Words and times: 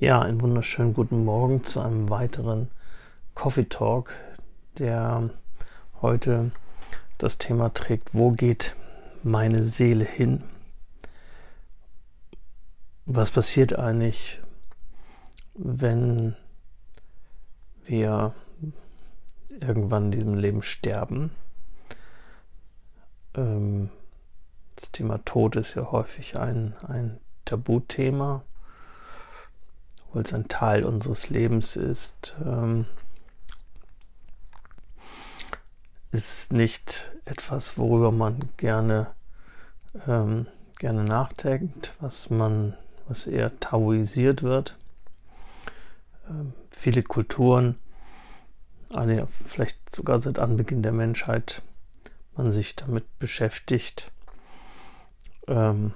Ja, 0.00 0.22
einen 0.22 0.40
wunderschönen 0.40 0.94
guten 0.94 1.26
Morgen 1.26 1.62
zu 1.62 1.78
einem 1.78 2.08
weiteren 2.08 2.70
Coffee 3.34 3.66
Talk, 3.66 4.14
der 4.78 5.28
heute 6.00 6.52
das 7.18 7.36
Thema 7.36 7.68
trägt, 7.74 8.14
wo 8.14 8.30
geht 8.30 8.74
meine 9.22 9.62
Seele 9.62 10.06
hin? 10.06 10.42
Was 13.04 13.30
passiert 13.30 13.78
eigentlich, 13.78 14.40
wenn 15.52 16.34
wir 17.84 18.32
irgendwann 19.50 20.04
in 20.04 20.12
diesem 20.12 20.34
Leben 20.34 20.62
sterben? 20.62 21.30
Ähm, 23.34 23.90
das 24.76 24.92
Thema 24.92 25.22
Tod 25.26 25.56
ist 25.56 25.74
ja 25.74 25.92
häufig 25.92 26.38
ein, 26.38 26.74
ein 26.88 27.20
Tabuthema 27.44 28.44
weil 30.12 30.22
es 30.22 30.34
ein 30.34 30.48
Teil 30.48 30.84
unseres 30.84 31.30
Lebens 31.30 31.76
ist, 31.76 32.36
ähm, 32.44 32.86
ist 36.12 36.52
nicht 36.52 37.12
etwas, 37.24 37.78
worüber 37.78 38.10
man 38.10 38.48
gerne, 38.56 39.08
ähm, 40.06 40.46
gerne 40.78 41.04
nachdenkt, 41.04 41.94
was 42.00 42.30
man, 42.30 42.76
was 43.06 43.26
eher 43.26 43.58
tabuisiert 43.60 44.42
wird. 44.42 44.76
Ähm, 46.28 46.52
viele 46.70 47.02
Kulturen, 47.02 47.76
alle, 48.92 49.28
vielleicht 49.46 49.78
sogar 49.94 50.20
seit 50.20 50.38
Anbeginn 50.40 50.82
der 50.82 50.92
Menschheit, 50.92 51.62
man 52.36 52.50
sich 52.50 52.74
damit 52.74 53.04
beschäftigt, 53.18 54.10
ähm, 55.46 55.92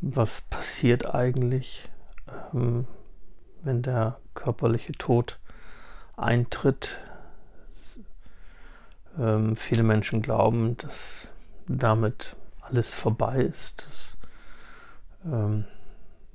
was 0.00 0.42
passiert 0.42 1.14
eigentlich, 1.14 1.88
ähm, 2.52 2.86
wenn 3.66 3.82
der 3.82 4.18
körperliche 4.34 4.92
Tod 4.92 5.38
eintritt. 6.16 6.98
Ähm, 9.18 9.56
viele 9.56 9.82
Menschen 9.82 10.22
glauben, 10.22 10.76
dass 10.78 11.32
damit 11.66 12.36
alles 12.62 12.92
vorbei 12.92 13.42
ist, 13.42 13.86
dass, 13.86 14.16
ähm, 15.24 15.64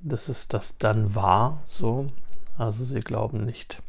dass 0.00 0.28
es 0.28 0.48
das 0.48 0.78
dann 0.78 1.14
war, 1.14 1.62
so. 1.66 2.08
Also 2.58 2.84
sie 2.84 3.00
glauben 3.00 3.44
nicht, 3.46 3.82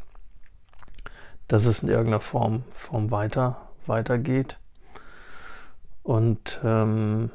dass 1.50 1.66
es 1.66 1.84
in 1.84 1.90
irgendeiner 1.90 2.22
Form, 2.22 2.64
Form 2.72 3.12
weiter, 3.12 3.70
weitergeht. 3.86 4.58
Und 6.02 6.62
ähm, 6.64 7.30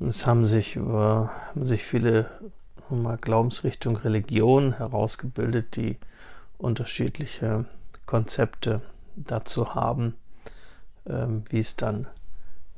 es 0.00 0.26
haben 0.26 0.44
sich, 0.44 0.76
äh, 0.76 0.80
haben 0.80 1.64
sich 1.64 1.84
viele 1.84 2.30
mal 2.96 3.18
Glaubensrichtung 3.18 3.96
Religion 3.96 4.72
herausgebildet, 4.72 5.76
die 5.76 5.98
unterschiedliche 6.58 7.66
Konzepte 8.06 8.82
dazu 9.16 9.74
haben, 9.74 10.14
ähm, 11.06 11.44
wie 11.50 11.60
es 11.60 11.76
dann, 11.76 12.06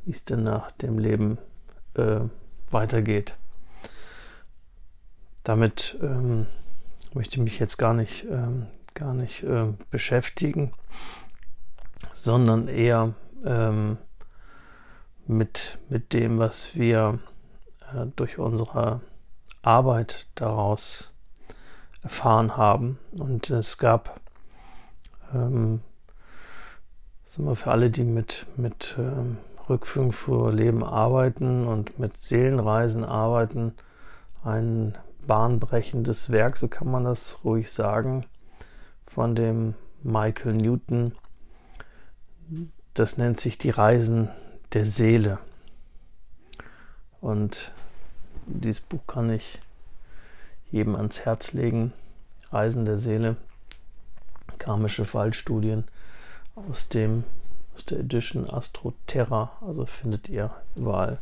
wie 0.04 0.12
es 0.12 0.24
denn 0.24 0.42
nach 0.42 0.70
dem 0.72 0.98
Leben 0.98 1.38
äh, 1.94 2.20
weitergeht. 2.70 3.36
Damit 5.44 5.98
ähm, 6.02 6.46
möchte 7.14 7.36
ich 7.36 7.42
mich 7.42 7.58
jetzt 7.58 7.78
gar 7.78 7.94
nicht, 7.94 8.24
ähm, 8.30 8.66
gar 8.94 9.14
nicht 9.14 9.42
äh, 9.42 9.72
beschäftigen, 9.90 10.72
sondern 12.12 12.68
eher 12.68 13.14
ähm, 13.44 13.98
mit, 15.26 15.78
mit 15.88 16.12
dem, 16.12 16.38
was 16.38 16.74
wir 16.74 17.18
äh, 17.92 18.06
durch 18.16 18.38
unsere 18.38 19.00
Arbeit 19.62 20.26
daraus 20.34 21.12
erfahren 22.02 22.56
haben. 22.56 22.98
Und 23.18 23.50
es 23.50 23.78
gab 23.78 24.20
ähm, 25.34 25.80
wir 27.36 27.56
für 27.56 27.70
alle, 27.70 27.90
die 27.90 28.04
mit, 28.04 28.46
mit 28.56 28.96
ähm, 28.98 29.38
Rückführung 29.68 30.12
für 30.12 30.52
Leben 30.52 30.82
arbeiten 30.82 31.66
und 31.66 31.98
mit 31.98 32.20
Seelenreisen 32.20 33.04
arbeiten, 33.04 33.74
ein 34.44 34.96
bahnbrechendes 35.26 36.30
Werk, 36.30 36.56
so 36.56 36.66
kann 36.66 36.90
man 36.90 37.04
das 37.04 37.44
ruhig 37.44 37.70
sagen, 37.70 38.26
von 39.06 39.34
dem 39.34 39.74
Michael 40.02 40.54
Newton. 40.54 41.12
Das 42.94 43.16
nennt 43.16 43.38
sich 43.38 43.58
die 43.58 43.70
Reisen 43.70 44.30
der 44.72 44.84
Seele. 44.84 45.38
Und 47.20 47.72
dieses 48.52 48.80
Buch 48.80 49.00
kann 49.06 49.30
ich 49.30 49.58
jedem 50.70 50.96
ans 50.96 51.24
Herz 51.24 51.52
legen. 51.52 51.92
Reisen 52.52 52.84
der 52.84 52.98
Seele, 52.98 53.36
karmische 54.58 55.04
Fallstudien 55.04 55.84
aus 56.54 56.88
dem 56.88 57.24
aus 57.74 57.84
der 57.84 58.00
Edition 58.00 58.50
Astro 58.50 58.92
Terra, 59.06 59.52
also 59.64 59.86
findet 59.86 60.28
ihr 60.28 60.50
überall 60.76 61.18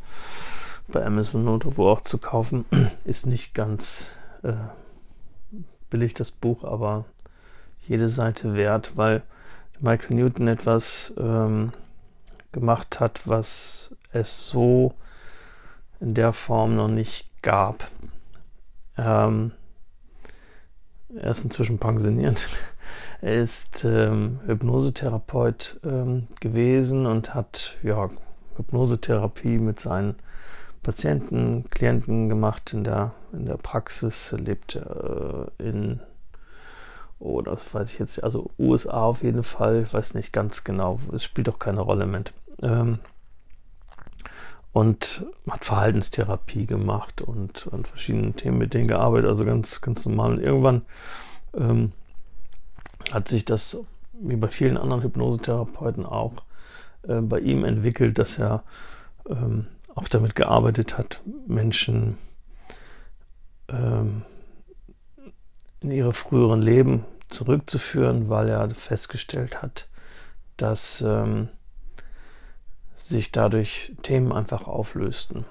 bei 0.88 1.04
Amazon 1.04 1.46
oder 1.48 1.76
wo 1.76 1.88
auch 1.88 2.00
zu 2.00 2.18
kaufen. 2.18 2.64
Ist 3.04 3.26
nicht 3.26 3.54
ganz 3.54 4.10
äh, 4.42 4.54
billig 5.90 6.14
das 6.14 6.30
Buch, 6.30 6.64
aber 6.64 7.04
jede 7.86 8.08
Seite 8.08 8.54
wert, 8.54 8.96
weil 8.96 9.22
Michael 9.80 10.16
Newton 10.16 10.48
etwas 10.48 11.14
ähm, 11.18 11.72
gemacht 12.52 13.00
hat, 13.00 13.28
was 13.28 13.94
es 14.12 14.48
so 14.48 14.94
in 16.00 16.14
der 16.14 16.32
Form 16.32 16.76
noch 16.76 16.88
nicht 16.88 17.42
gab. 17.42 17.90
Ähm, 18.96 19.52
er 21.16 21.30
ist 21.30 21.44
inzwischen 21.44 21.78
pensioniert. 21.78 22.48
Er 23.20 23.34
ist 23.34 23.84
ähm, 23.84 24.38
Hypnosetherapeut 24.46 25.80
ähm, 25.84 26.28
gewesen 26.40 27.04
und 27.04 27.34
hat 27.34 27.76
ja, 27.82 28.08
Hypnosetherapie 28.56 29.58
mit 29.58 29.80
seinen 29.80 30.14
Patienten, 30.84 31.64
Klienten 31.70 32.28
gemacht 32.28 32.72
in 32.72 32.84
der, 32.84 33.12
in 33.32 33.46
der 33.46 33.56
Praxis. 33.56 34.32
Er 34.32 34.38
lebt 34.38 34.76
äh, 34.76 35.46
in, 35.58 36.00
oh, 37.18 37.42
das 37.42 37.74
weiß 37.74 37.92
ich 37.92 37.98
jetzt, 37.98 38.22
also 38.22 38.50
USA 38.58 39.02
auf 39.02 39.22
jeden 39.22 39.42
Fall, 39.42 39.82
ich 39.82 39.92
weiß 39.92 40.14
nicht 40.14 40.32
ganz 40.32 40.62
genau, 40.62 41.00
es 41.12 41.24
spielt 41.24 41.48
auch 41.48 41.58
keine 41.58 41.80
Rolle 41.80 42.04
im 42.04 42.10
Moment. 42.10 42.32
Ähm, 42.62 43.00
und 44.78 45.26
hat 45.50 45.64
Verhaltenstherapie 45.64 46.64
gemacht 46.64 47.20
und 47.20 47.68
an 47.72 47.84
verschiedenen 47.84 48.36
Themen 48.36 48.58
mit 48.58 48.74
denen 48.74 48.86
gearbeitet, 48.86 49.28
also 49.28 49.44
ganz, 49.44 49.80
ganz 49.80 50.06
normal. 50.06 50.34
Und 50.34 50.40
irgendwann 50.40 50.82
ähm, 51.52 51.90
hat 53.12 53.26
sich 53.26 53.44
das, 53.44 53.80
wie 54.12 54.36
bei 54.36 54.46
vielen 54.46 54.76
anderen 54.76 55.02
Hypnosetherapeuten 55.02 56.06
auch, 56.06 56.44
äh, 57.02 57.20
bei 57.20 57.40
ihm 57.40 57.64
entwickelt, 57.64 58.20
dass 58.20 58.38
er 58.38 58.62
ähm, 59.28 59.66
auch 59.96 60.06
damit 60.06 60.36
gearbeitet 60.36 60.96
hat, 60.96 61.22
Menschen 61.48 62.16
ähm, 63.68 64.22
in 65.80 65.90
ihre 65.90 66.12
früheren 66.12 66.62
Leben 66.62 67.04
zurückzuführen, 67.30 68.28
weil 68.28 68.48
er 68.48 68.70
festgestellt 68.70 69.60
hat, 69.60 69.88
dass 70.56 71.00
ähm, 71.04 71.48
sich 73.08 73.32
dadurch 73.32 73.92
Themen 74.02 74.32
einfach 74.32 74.66
auflösten. 74.66 75.44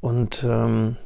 Und 0.00 0.44
ähm, 0.44 0.96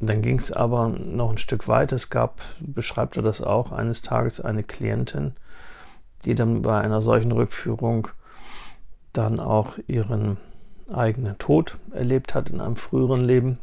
dann 0.00 0.22
ging 0.22 0.38
es 0.38 0.52
aber 0.52 0.88
noch 0.88 1.30
ein 1.30 1.38
Stück 1.38 1.66
weiter. 1.68 1.96
Es 1.96 2.10
gab, 2.10 2.40
beschreibt 2.60 3.16
er 3.16 3.22
das 3.22 3.42
auch, 3.42 3.72
eines 3.72 4.02
Tages 4.02 4.40
eine 4.40 4.62
Klientin, 4.62 5.32
die 6.24 6.34
dann 6.34 6.62
bei 6.62 6.80
einer 6.80 7.02
solchen 7.02 7.32
Rückführung 7.32 8.08
dann 9.12 9.40
auch 9.40 9.78
ihren 9.86 10.36
eigenen 10.92 11.38
Tod 11.38 11.76
erlebt 11.92 12.34
hat 12.34 12.50
in 12.50 12.60
einem 12.60 12.76
früheren 12.76 13.24
Leben. 13.24 13.58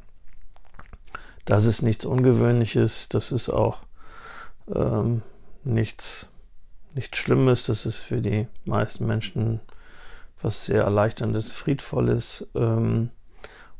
Das 1.45 1.65
ist 1.65 1.81
nichts 1.81 2.05
Ungewöhnliches, 2.05 3.09
das 3.09 3.31
ist 3.31 3.49
auch 3.49 3.79
ähm, 4.73 5.21
nichts 5.63 6.29
nichts 6.95 7.17
Schlimmes. 7.19 7.65
Das 7.65 7.85
ist 7.85 7.97
für 7.97 8.21
die 8.21 8.47
meisten 8.65 9.05
Menschen 9.05 9.59
was 10.41 10.65
sehr 10.65 10.83
erleichterndes, 10.83 11.51
friedvolles 11.51 12.47
ähm, 12.55 13.09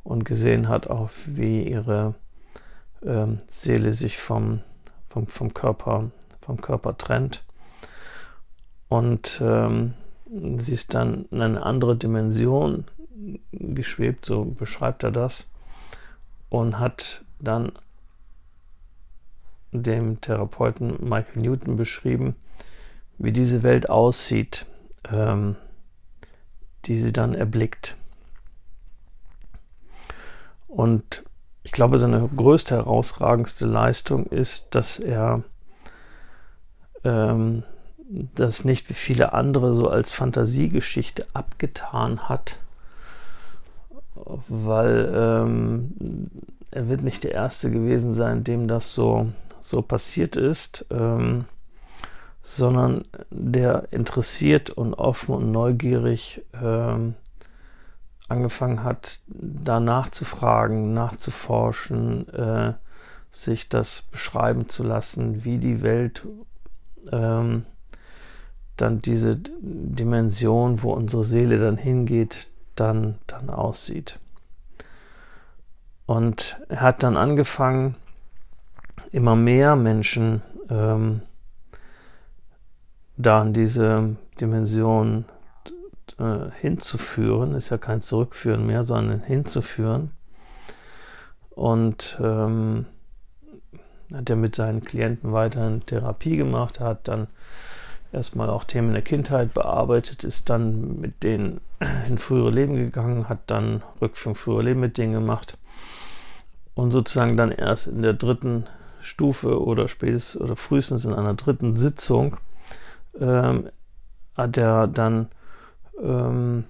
und 0.04 0.26
gesehen 0.26 0.70
hat 0.70 0.88
auch, 0.88 1.10
wie 1.26 1.64
ihre 1.64 2.16
ähm, 3.04 3.40
Seele 3.52 3.94
sich 3.94 4.18
vom, 4.18 4.62
vom, 5.10 5.28
vom, 5.28 5.54
Körper, 5.54 6.12
vom 6.42 6.62
Körper 6.62 6.98
trennt. 6.98 7.44
Und 8.88 9.42
ähm, 9.44 9.94
sie 10.58 10.74
ist 10.74 10.94
dann 10.94 11.26
in 11.32 11.42
eine 11.42 11.64
andere 11.64 11.96
Dimension 11.96 12.86
geschwebt, 13.52 14.26
so 14.26 14.46
beschreibt 14.46 15.04
er 15.04 15.12
das, 15.12 15.50
und 16.50 16.80
hat 16.80 17.24
dann 17.40 17.72
dem 19.72 20.22
Therapeuten 20.22 20.98
Michael 21.02 21.42
Newton 21.42 21.76
beschrieben, 21.76 22.36
wie 23.18 23.32
diese 23.32 23.64
Welt 23.64 23.90
aussieht, 23.90 24.66
ähm, 25.12 25.56
die 26.86 26.98
sie 26.98 27.14
dann 27.14 27.34
erblickt. 27.34 27.98
Und 30.68 31.24
ich 31.64 31.72
glaube, 31.72 31.98
seine 31.98 32.30
größte 32.36 32.76
herausragendste 32.76 33.66
Leistung 33.66 34.28
ist, 34.28 34.76
dass 34.76 35.00
er 35.00 35.44
ähm, 37.04 37.64
das 38.36 38.66
nicht 38.66 38.90
wie 38.90 38.94
viele 38.94 39.34
andere 39.34 39.74
so 39.74 39.90
als 39.90 40.12
Fantasiegeschichte 40.12 41.26
abgetan 41.34 42.30
hat, 42.30 42.60
weil 44.48 45.12
ähm, 45.16 46.30
er 46.72 46.88
wird 46.88 47.02
nicht 47.02 47.24
der 47.24 47.32
Erste 47.32 47.72
gewesen 47.72 48.14
sein, 48.14 48.44
dem 48.44 48.68
das 48.68 48.94
so, 48.94 49.30
so 49.62 49.82
passiert 49.82 50.36
ist, 50.36 50.86
ähm, 50.92 51.46
sondern 52.46 53.06
der 53.32 53.88
interessiert 53.92 54.70
und 54.70 54.94
offen 54.94 55.34
und 55.34 55.52
neugierig 55.52 56.44
ähm, 56.54 57.16
angefangen 58.30 58.84
hat, 58.84 59.20
da 59.28 59.80
nachzufragen, 59.80 60.94
nachzuforschen, 60.94 62.30
äh, 62.30 62.74
sich 63.32 63.68
das 63.68 64.04
beschreiben 64.04 64.70
zu 64.70 64.84
lassen, 64.84 65.44
wie 65.44 65.58
die 65.58 65.82
Welt 65.82 66.28
ähm, 67.12 67.66
dann 68.78 69.02
diese 69.02 69.38
Dimension, 69.38 70.84
wo 70.84 70.94
unsere 70.94 71.24
Seele 71.24 71.58
dann 71.58 71.78
hingeht, 71.78 72.48
dann, 72.76 73.18
dann 73.26 73.50
aussieht. 73.50 74.20
Und 76.06 76.62
er 76.70 76.82
hat 76.82 77.02
dann 77.02 77.18
angefangen, 77.18 77.96
immer 79.12 79.36
mehr 79.36 79.76
Menschen 79.76 80.44
ähm, 80.70 81.22
da 83.18 83.42
in 83.42 83.54
diese 83.54 84.16
Dimension 84.40 85.26
äh, 86.20 86.52
hinzuführen, 86.60 87.56
ist 87.56 87.70
ja 87.70 87.78
kein 87.78 88.02
Zurückführen 88.02 88.66
mehr, 88.66 88.84
sondern 88.84 89.22
hinzuführen. 89.22 90.12
Und 91.52 92.20
ähm, 92.22 92.86
hat 94.14 94.30
er 94.30 94.36
mit 94.36 94.56
seinen 94.56 94.82
Klienten 94.82 95.32
weiterhin 95.32 95.86
Therapie 95.86 96.36
gemacht, 96.36 96.80
hat 96.80 97.08
dann 97.08 97.28
erstmal 98.12 98.50
auch 98.50 98.64
Themen 98.64 98.94
der 98.94 99.02
Kindheit 99.02 99.54
bearbeitet, 99.54 100.24
ist 100.24 100.50
dann 100.50 101.00
mit 101.00 101.24
denen 101.24 101.62
in 102.08 102.18
frühere 102.18 102.52
Leben 102.52 102.76
gegangen, 102.76 103.30
hat 103.30 103.40
dann 103.48 103.84
Rückführung 104.02 104.36
frühere 104.36 104.64
Leben 104.64 104.80
mit 104.80 104.98
denen 104.98 105.14
gemacht 105.14 105.58
und 106.76 106.92
sozusagen 106.92 107.38
dann 107.38 107.52
erst 107.52 107.88
in 107.88 108.02
der 108.02 108.14
dritten 108.14 108.66
Stufe 109.02 109.62
oder 109.62 109.88
spätestens 109.88 110.42
oder 110.42 110.56
frühestens 110.56 111.06
in 111.06 111.14
einer 111.14 111.34
dritten 111.34 111.78
Sitzung 111.78 112.38
ähm, 113.20 113.70
hat 114.36 114.58
er 114.58 114.88
dann 114.88 115.28
ähm, 116.02 116.66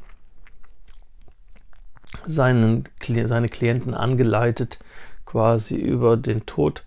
seinen, 2.28 2.86
seine 3.02 3.50
Klienten 3.50 3.94
angeleitet, 3.94 4.80
quasi 5.26 5.76
über 5.76 6.18
den 6.18 6.46
Tod 6.46 6.84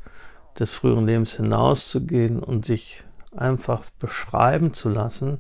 des 0.59 0.73
früheren 0.73 1.07
Lebens 1.07 1.35
hinauszugehen 1.35 2.43
und 2.43 2.65
sich 2.67 3.05
einfach 3.37 3.85
beschreiben 3.99 4.73
zu 4.73 4.89
lassen, 4.89 5.39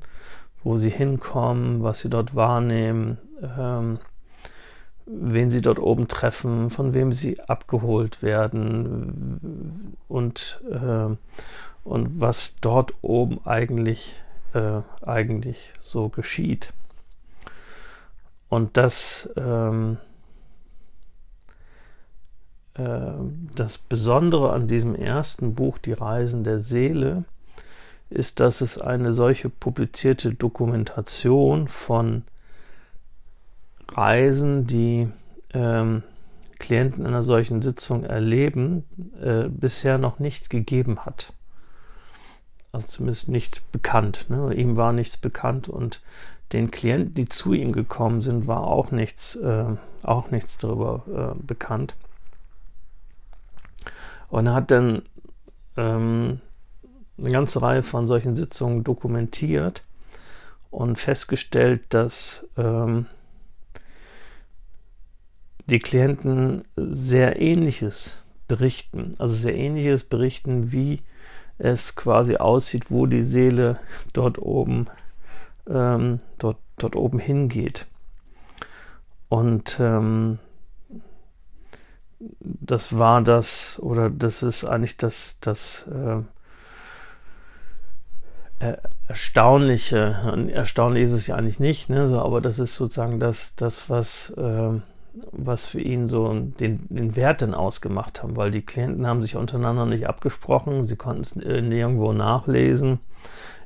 wo 0.62 0.76
sie 0.76 0.90
hinkommen, 0.90 1.82
was 1.82 2.00
sie 2.00 2.10
dort 2.10 2.34
wahrnehmen, 2.34 3.18
ähm, 3.58 3.98
wen 5.06 5.50
sie 5.50 5.62
dort 5.62 5.78
oben 5.78 6.06
treffen, 6.06 6.70
von 6.70 6.92
wem 6.92 7.12
sie 7.12 7.40
abgeholt 7.40 8.22
werden 8.22 9.96
und, 10.08 10.60
äh, 10.70 11.16
und 11.88 12.20
was 12.20 12.56
dort 12.60 12.92
oben 13.02 13.40
eigentlich, 13.44 14.20
äh, 14.52 14.82
eigentlich 15.02 15.72
so 15.80 16.08
geschieht. 16.08 16.72
Und 18.48 18.76
das, 18.76 19.30
ähm, 19.36 19.98
äh, 22.74 23.12
das 23.54 23.78
Besondere 23.78 24.52
an 24.52 24.68
diesem 24.68 24.94
ersten 24.94 25.54
Buch, 25.54 25.78
Die 25.78 25.92
Reisen 25.92 26.44
der 26.44 26.58
Seele, 26.58 27.24
ist, 28.10 28.40
dass 28.40 28.60
es 28.60 28.80
eine 28.80 29.12
solche 29.12 29.50
publizierte 29.50 30.32
Dokumentation 30.32 31.68
von 31.68 32.22
Reisen, 33.90 34.66
die 34.66 35.08
ähm, 35.52 36.02
Klienten 36.58 37.02
in 37.02 37.08
einer 37.08 37.22
solchen 37.22 37.62
Sitzung 37.62 38.04
erleben, 38.04 38.84
äh, 39.22 39.48
bisher 39.48 39.98
noch 39.98 40.18
nicht 40.18 40.50
gegeben 40.50 41.00
hat. 41.04 41.32
Also 42.72 42.86
zumindest 42.88 43.28
nicht 43.28 43.70
bekannt. 43.72 44.26
Ne? 44.28 44.54
Ihm 44.54 44.76
war 44.76 44.92
nichts 44.92 45.16
bekannt 45.16 45.68
und 45.68 46.00
den 46.52 46.70
Klienten, 46.70 47.14
die 47.14 47.28
zu 47.28 47.52
ihm 47.52 47.72
gekommen 47.72 48.20
sind, 48.20 48.46
war 48.46 48.64
auch 48.64 48.90
nichts, 48.90 49.36
äh, 49.36 49.64
auch 50.02 50.30
nichts 50.30 50.58
darüber 50.58 51.34
äh, 51.36 51.42
bekannt. 51.42 51.94
Und 54.28 54.46
er 54.46 54.54
hat 54.54 54.70
dann 54.70 55.02
ähm, 55.76 56.40
eine 57.18 57.30
ganze 57.30 57.62
Reihe 57.62 57.82
von 57.82 58.06
solchen 58.06 58.36
Sitzungen 58.36 58.84
dokumentiert 58.84 59.82
und 60.70 60.98
festgestellt, 60.98 61.82
dass 61.90 62.46
ähm, 62.56 63.06
die 65.66 65.78
Klienten 65.78 66.64
sehr 66.76 67.40
ähnliches 67.40 68.22
berichten, 68.46 69.14
also 69.18 69.34
sehr 69.34 69.54
ähnliches 69.54 70.04
berichten, 70.04 70.72
wie 70.72 71.02
es 71.58 71.96
quasi 71.96 72.36
aussieht, 72.36 72.90
wo 72.90 73.06
die 73.06 73.22
Seele 73.22 73.78
dort 74.12 74.38
oben, 74.38 74.86
ähm, 75.68 76.20
dort, 76.38 76.58
dort 76.78 76.96
oben 76.96 77.18
hingeht. 77.18 77.86
Und 79.28 79.78
ähm, 79.80 80.38
das 82.40 82.98
war 82.98 83.22
das, 83.22 83.78
oder 83.80 84.10
das 84.10 84.42
ist 84.42 84.64
eigentlich 84.64 84.96
das, 84.96 85.38
das 85.40 85.86
äh, 85.88 86.22
Erstaunliche. 89.06 90.50
Erstaunlich 90.52 91.04
ist 91.04 91.12
es 91.12 91.26
ja 91.28 91.36
eigentlich 91.36 91.60
nicht, 91.60 91.88
ne, 91.90 92.08
so, 92.08 92.20
aber 92.20 92.40
das 92.40 92.58
ist 92.58 92.74
sozusagen 92.74 93.20
das, 93.20 93.54
das 93.54 93.88
was 93.88 94.30
äh, 94.30 94.80
was 95.32 95.66
für 95.66 95.80
ihn 95.80 96.08
so 96.08 96.32
den, 96.32 96.86
den 96.88 97.16
Wert 97.16 97.40
denn 97.40 97.54
ausgemacht 97.54 98.22
haben, 98.22 98.36
weil 98.36 98.50
die 98.50 98.62
Klienten 98.62 99.06
haben 99.06 99.22
sich 99.22 99.36
untereinander 99.36 99.86
nicht 99.86 100.08
abgesprochen, 100.08 100.84
sie 100.84 100.96
konnten 100.96 101.22
es 101.22 101.36
nirgendwo 101.36 102.12
nachlesen. 102.12 103.00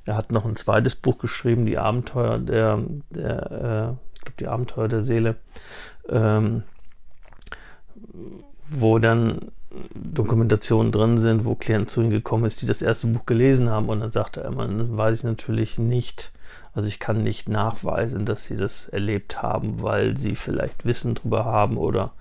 Er 0.05 0.17
hat 0.17 0.33
noch 0.33 0.45
ein 0.45 0.57
zweites 0.57 0.97
Buch 0.97 1.19
geschrieben, 1.19 1.67
die 1.67 1.79
Abenteuer 1.79 2.39
der, 2.39 2.81
der 3.11 3.51
äh, 3.51 4.13
ich 4.15 4.21
glaube, 4.25 4.37
die 4.39 4.49
Abenteuer 4.49 4.89
der 4.89 5.03
Seele, 5.03 5.37
ähm, 6.09 6.63
wo 8.69 8.99
dann 8.99 9.53
Dokumentationen 9.95 10.93
drin 10.93 11.19
sind, 11.19 11.45
wo 11.45 11.55
Klienten 11.55 11.89
zu 11.89 12.03
ihm 12.03 12.11
gekommen 12.11 12.45
ist, 12.45 12.63
die 12.63 12.67
das 12.67 12.83
erste 12.83 13.07
Buch 13.07 13.27
gelesen 13.27 13.71
haben 13.71 13.89
und 13.89 14.01
dann 14.01 14.11
sagte 14.11 14.43
er 14.43 14.49
immer, 14.49 14.69
weiß 14.69 15.19
ich 15.19 15.25
natürlich 15.25 15.79
nicht, 15.79 16.33
also 16.75 16.89
ich 16.89 16.99
kann 16.99 17.23
nicht 17.23 17.49
nachweisen, 17.49 18.25
dass 18.25 18.47
sie 18.47 18.57
das 18.57 18.89
erlebt 18.89 19.43
haben, 19.43 19.83
weil 19.83 20.17
sie 20.17 20.37
vielleicht 20.37 20.85
Wissen 20.87 21.15
drüber 21.15 21.45
haben 21.45 21.77
oder 21.77 22.13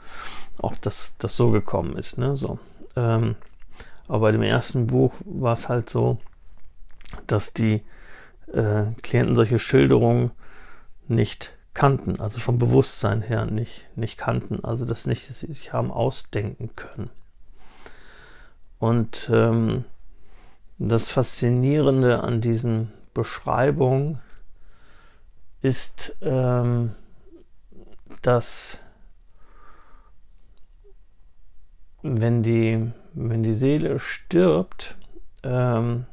auch, 0.60 0.76
dass 0.76 1.16
das 1.18 1.38
so 1.38 1.52
gekommen 1.52 1.98
ist. 1.98 2.18
Ne? 2.18 2.36
So. 2.36 2.60
Ähm, 2.96 3.36
aber 4.08 4.20
bei 4.20 4.32
dem 4.32 4.44
ersten 4.44 4.88
Buch 4.88 5.14
war 5.24 5.54
es 5.54 5.70
halt 5.70 5.90
so, 5.90 6.18
dass 7.28 7.54
die 7.54 7.82
äh, 8.54 8.84
Klienten 9.02 9.36
solche 9.36 9.60
Schilderungen 9.60 10.32
nicht 11.08 11.54
kannten, 11.74 12.20
also 12.20 12.42
vom 12.42 12.58
Bewusstsein 12.58 13.22
her 13.22 13.46
nicht, 13.46 13.88
nicht 13.96 14.18
kannten, 14.18 14.64
also 14.66 14.84
das 14.86 15.08
nicht, 15.08 15.30
dass 15.30 15.40
sie 15.40 15.54
sich 15.54 15.72
haben 15.72 15.92
ausdenken 15.92 16.72
können. 16.76 17.10
Und 18.80 19.30
ähm, 19.34 19.86
das 20.78 21.10
Faszinierende 21.10 22.24
an 22.24 22.42
diesen 22.42 22.92
Beschreibungen 23.14 24.20
ist, 25.62 26.16
ähm, 26.22 26.96
dass 28.22 28.82
wenn 32.02 32.44
die, 32.44 32.92
wenn 33.14 33.44
die 33.44 33.54
Seele 33.54 34.00
stirbt, 34.00 34.96
ähm, 35.44 36.06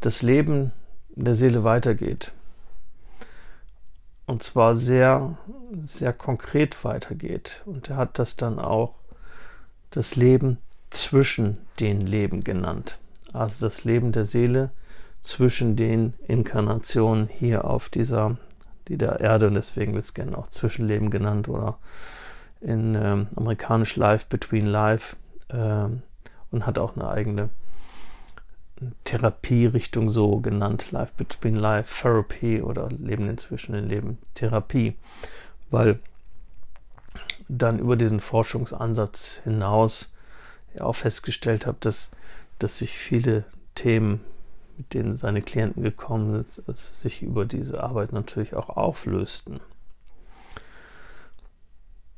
das 0.00 0.22
Leben 0.22 0.72
der 1.14 1.34
Seele 1.34 1.64
weitergeht. 1.64 2.32
Und 4.26 4.42
zwar 4.42 4.76
sehr, 4.76 5.36
sehr 5.84 6.12
konkret 6.12 6.84
weitergeht. 6.84 7.62
Und 7.66 7.90
er 7.90 7.96
hat 7.96 8.18
das 8.18 8.36
dann 8.36 8.58
auch 8.58 8.94
das 9.90 10.16
Leben 10.16 10.58
zwischen 10.90 11.58
den 11.80 12.00
Leben 12.00 12.42
genannt. 12.42 12.98
Also 13.32 13.66
das 13.66 13.84
Leben 13.84 14.12
der 14.12 14.24
Seele 14.24 14.70
zwischen 15.22 15.76
den 15.76 16.14
Inkarnationen 16.26 17.28
hier 17.28 17.64
auf 17.64 17.88
dieser, 17.88 18.36
dieser 18.88 19.20
Erde 19.20 19.48
und 19.48 19.54
deswegen 19.54 19.94
wird 19.94 20.04
es 20.04 20.14
gerne 20.14 20.36
auch 20.36 20.48
Zwischenleben 20.48 21.10
genannt 21.10 21.48
oder 21.48 21.78
in 22.60 22.94
ähm, 22.94 23.28
amerikanisch 23.36 23.96
Life 23.96 24.26
Between 24.28 24.66
Life 24.66 25.16
ähm, 25.50 26.02
und 26.50 26.66
hat 26.66 26.78
auch 26.78 26.96
eine 26.96 27.08
eigene 27.08 27.48
Therapierichtung 29.04 30.10
so 30.10 30.38
genannt, 30.38 30.90
Life 30.90 31.12
Between 31.16 31.56
Life 31.56 32.02
Therapy 32.02 32.62
oder 32.62 32.88
Leben 32.88 33.28
inzwischen 33.28 33.74
in 33.74 33.88
Leben 33.88 34.18
Therapie, 34.34 34.96
weil 35.70 35.98
dann 37.48 37.78
über 37.78 37.96
diesen 37.96 38.20
Forschungsansatz 38.20 39.40
hinaus 39.44 40.14
auch 40.78 40.94
festgestellt 40.94 41.66
habe, 41.66 41.78
dass, 41.80 42.10
dass 42.58 42.78
sich 42.78 42.96
viele 42.96 43.44
Themen, 43.74 44.20
mit 44.80 44.94
denen 44.94 45.18
seine 45.18 45.42
Klienten 45.42 45.82
gekommen 45.82 46.46
sind, 46.48 46.74
sich 46.74 47.22
über 47.22 47.44
diese 47.44 47.82
Arbeit 47.82 48.14
natürlich 48.14 48.54
auch 48.54 48.70
auflösten. 48.70 49.60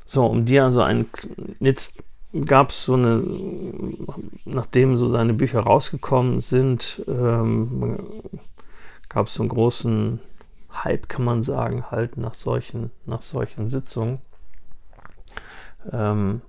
So, 0.04 0.26
um 0.26 0.44
dir 0.44 0.64
also 0.64 0.80
ein, 0.80 1.06
jetzt 1.58 1.98
gab 2.46 2.70
es 2.70 2.84
so 2.84 2.94
eine, 2.94 3.20
nachdem 4.44 4.96
so 4.96 5.08
seine 5.08 5.34
Bücher 5.34 5.60
rausgekommen 5.60 6.38
sind, 6.38 7.02
ähm, 7.08 7.98
gab 9.08 9.26
es 9.26 9.34
so 9.34 9.42
einen 9.42 9.48
großen 9.48 10.20
Hype, 10.72 11.08
kann 11.08 11.24
man 11.24 11.42
sagen, 11.42 11.90
halt 11.90 12.16
nach 12.16 12.34
solchen, 12.34 12.92
nach 13.06 13.22
solchen 13.22 13.70
Sitzungen. 13.70 14.18
Ähm, 15.90 16.42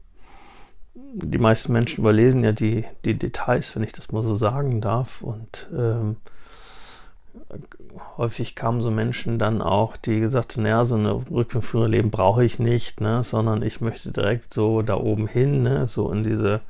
die 1.16 1.38
meisten 1.38 1.74
Menschen 1.74 2.00
überlesen 2.00 2.44
ja 2.44 2.52
die, 2.52 2.86
die 3.06 3.14
Details, 3.14 3.76
wenn 3.76 3.84
ich 3.84 3.94
das 3.94 4.12
mal 4.12 4.24
so 4.24 4.36
sagen 4.36 4.82
darf. 4.82 5.22
Und 5.22 5.68
ähm, 5.76 6.18
häufig 8.18 8.56
kamen 8.56 8.82
so 8.82 8.90
Menschen 8.90 9.38
dann 9.38 9.62
auch, 9.62 9.96
die 9.96 10.20
gesagt 10.20 10.56
haben, 10.56 10.64
naja, 10.64 10.86
so 10.86 10.96
eine 10.96 11.14
Rückführung 11.14 11.90
Leben 11.90 12.10
brauche 12.10 12.44
ich 12.44 12.58
nicht, 12.58 13.00
ne, 13.00 13.24
sondern 13.24 13.62
ich 13.62 13.80
möchte 13.80 14.12
direkt 14.12 14.54
so 14.54 14.82
da 14.82 14.96
oben 14.96 15.28
hin, 15.28 15.64
ne, 15.64 15.86
so 15.86 16.12
in 16.12 16.24
diese, 16.24 16.62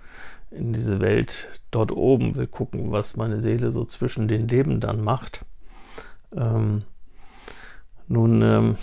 in 0.51 0.73
diese 0.73 1.00
Welt 1.00 1.47
dort 1.71 1.91
oben, 1.91 2.35
will 2.35 2.47
gucken, 2.47 2.91
was 2.91 3.15
meine 3.15 3.39
Seele 3.39 3.71
so 3.71 3.85
zwischen 3.85 4.27
den 4.27 4.47
Leben 4.47 4.81
dann 4.81 5.01
macht. 5.01 5.45
Ähm, 6.35 6.83
nun 8.07 8.41
ähm, 8.41 8.75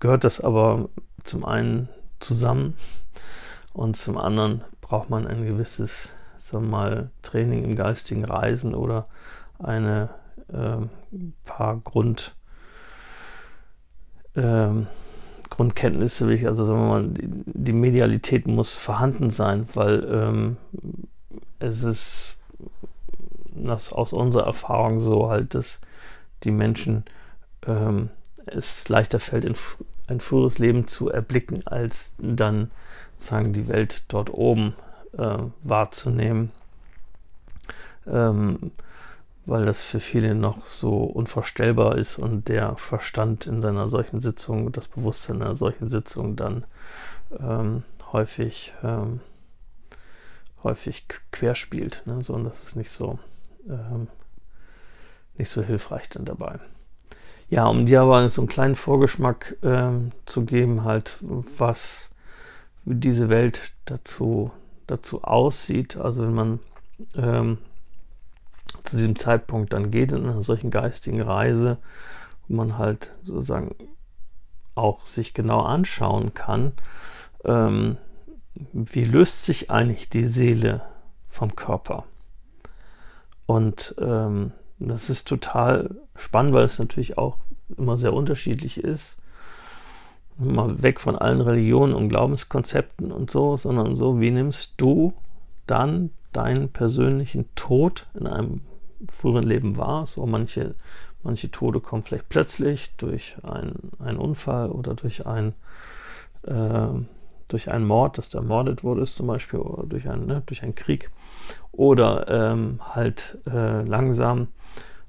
gehört 0.00 0.24
das 0.24 0.40
aber 0.40 0.88
zum 1.22 1.44
einen 1.44 1.88
zusammen 2.20 2.74
und 3.74 3.96
zum 3.96 4.16
anderen 4.16 4.62
braucht 4.84 5.08
man 5.08 5.26
ein 5.26 5.46
gewisses, 5.46 6.12
sagen 6.36 6.66
wir 6.66 6.70
mal, 6.70 7.10
Training 7.22 7.64
im 7.64 7.74
geistigen 7.74 8.24
Reisen 8.24 8.74
oder 8.74 9.08
eine 9.58 10.10
äh, 10.52 10.76
paar 11.46 11.78
Grund, 11.78 12.34
ähm, 14.36 14.86
Grundkenntnisse, 15.48 16.28
also 16.46 16.66
sagen 16.66 16.80
wir 16.80 16.88
mal, 16.88 17.08
die, 17.08 17.28
die 17.46 17.72
Medialität 17.72 18.46
muss 18.46 18.76
vorhanden 18.76 19.30
sein, 19.30 19.68
weil 19.72 20.04
ähm, 20.04 20.56
es 21.60 21.82
ist 21.82 22.36
das 23.54 23.90
aus 23.90 24.12
unserer 24.12 24.44
Erfahrung 24.44 25.00
so 25.00 25.30
halt, 25.30 25.54
dass 25.54 25.80
die 26.42 26.50
Menschen 26.50 27.04
ähm, 27.66 28.10
es 28.44 28.86
leichter 28.90 29.18
fällt, 29.18 29.46
in, 29.46 29.54
ein 30.08 30.20
früheres 30.20 30.58
Leben 30.58 30.86
zu 30.86 31.08
erblicken, 31.08 31.66
als 31.66 32.12
dann 32.18 32.70
sagen 33.16 33.52
die 33.52 33.68
Welt 33.68 34.02
dort 34.08 34.32
oben 34.32 34.74
äh, 35.16 35.38
wahrzunehmen. 35.62 36.50
Ähm, 38.06 38.72
weil 39.46 39.64
das 39.64 39.82
für 39.82 40.00
viele 40.00 40.34
noch 40.34 40.66
so 40.66 41.04
unvorstellbar 41.04 41.98
ist 41.98 42.18
und 42.18 42.48
der 42.48 42.76
Verstand 42.76 43.46
in 43.46 43.60
seiner 43.60 43.88
solchen 43.88 44.20
Sitzung, 44.20 44.72
das 44.72 44.88
Bewusstsein 44.88 45.36
in 45.36 45.42
einer 45.42 45.56
solchen 45.56 45.90
Sitzung 45.90 46.36
dann 46.36 46.64
ähm, 47.38 47.84
häufig, 48.12 48.72
ähm, 48.82 49.20
häufig 50.62 51.06
querspielt. 51.30 52.02
Ne? 52.06 52.22
So, 52.22 52.34
und 52.34 52.44
das 52.44 52.62
ist 52.62 52.76
nicht 52.76 52.90
so, 52.90 53.18
ähm, 53.68 54.08
nicht 55.36 55.50
so 55.50 55.62
hilfreich 55.62 56.08
dann 56.08 56.24
dabei. 56.24 56.58
Ja, 57.50 57.66
um 57.66 57.84
dir 57.84 58.00
aber 58.00 58.26
so 58.30 58.40
einen 58.40 58.48
kleinen 58.48 58.76
Vorgeschmack 58.76 59.56
ähm, 59.62 60.12
zu 60.24 60.44
geben, 60.44 60.84
halt, 60.84 61.18
was 61.20 62.13
wie 62.84 62.96
diese 62.96 63.28
Welt 63.28 63.74
dazu, 63.84 64.50
dazu 64.86 65.24
aussieht. 65.24 65.96
Also 65.96 66.22
wenn 66.22 66.34
man 66.34 66.60
ähm, 67.16 67.58
zu 68.84 68.96
diesem 68.96 69.16
Zeitpunkt 69.16 69.72
dann 69.72 69.90
geht 69.90 70.12
in 70.12 70.24
einer 70.24 70.42
solchen 70.42 70.70
geistigen 70.70 71.22
Reise, 71.22 71.78
wo 72.48 72.56
man 72.56 72.78
halt 72.78 73.12
sozusagen 73.24 73.74
auch 74.74 75.06
sich 75.06 75.34
genau 75.34 75.62
anschauen 75.62 76.34
kann, 76.34 76.72
ähm, 77.44 77.96
wie 78.72 79.04
löst 79.04 79.44
sich 79.44 79.70
eigentlich 79.70 80.08
die 80.08 80.26
Seele 80.26 80.82
vom 81.28 81.56
Körper. 81.56 82.04
Und 83.46 83.94
ähm, 83.98 84.52
das 84.78 85.10
ist 85.10 85.28
total 85.28 85.96
spannend, 86.16 86.54
weil 86.54 86.64
es 86.64 86.78
natürlich 86.78 87.18
auch 87.18 87.38
immer 87.76 87.96
sehr 87.96 88.12
unterschiedlich 88.12 88.78
ist. 88.78 89.20
Mal 90.36 90.82
weg 90.82 91.00
von 91.00 91.16
allen 91.16 91.40
Religionen 91.40 91.94
und 91.94 92.08
Glaubenskonzepten 92.08 93.12
und 93.12 93.30
so, 93.30 93.56
sondern 93.56 93.94
so, 93.96 94.20
wie 94.20 94.30
nimmst 94.30 94.74
du 94.78 95.12
dann 95.66 96.10
deinen 96.32 96.68
persönlichen 96.70 97.48
Tod 97.54 98.06
in 98.14 98.26
einem 98.26 98.60
früheren 99.16 99.44
Leben 99.44 99.76
wahr? 99.76 100.06
So 100.06 100.26
manche, 100.26 100.74
manche 101.22 101.50
Tode 101.50 101.80
kommen 101.80 102.02
vielleicht 102.02 102.28
plötzlich 102.28 102.94
durch 102.96 103.36
einen, 103.44 103.92
einen 104.00 104.18
Unfall 104.18 104.70
oder 104.70 104.94
durch 104.94 105.26
ein 105.26 105.54
äh, 106.42 106.88
durch 107.48 107.70
einen 107.70 107.86
Mord, 107.86 108.18
dass 108.18 108.30
du 108.30 108.38
ermordet 108.38 108.84
wurdest 108.84 109.16
zum 109.16 109.26
Beispiel, 109.26 109.60
oder 109.60 109.86
durch 109.86 110.08
einen, 110.08 110.26
ne, 110.26 110.42
durch 110.46 110.62
einen 110.62 110.74
Krieg, 110.74 111.10
oder 111.72 112.26
ähm, 112.28 112.80
halt 112.94 113.38
äh, 113.46 113.82
langsam 113.82 114.48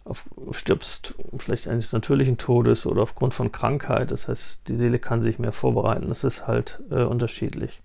auf, 0.06 0.24
stirbst 0.52 1.16
vielleicht 1.38 1.68
eines 1.68 1.92
natürlichen 1.92 2.38
Todes 2.38 2.86
oder 2.86 3.02
aufgrund 3.02 3.34
von 3.34 3.52
Krankheit. 3.52 4.12
Das 4.12 4.28
heißt, 4.28 4.68
die 4.68 4.76
Seele 4.76 5.00
kann 5.00 5.22
sich 5.22 5.40
mehr 5.40 5.52
vorbereiten. 5.52 6.08
Das 6.08 6.24
ist 6.24 6.48
halt 6.48 6.80
äh, 6.92 7.04
unterschiedlich. 7.04 7.82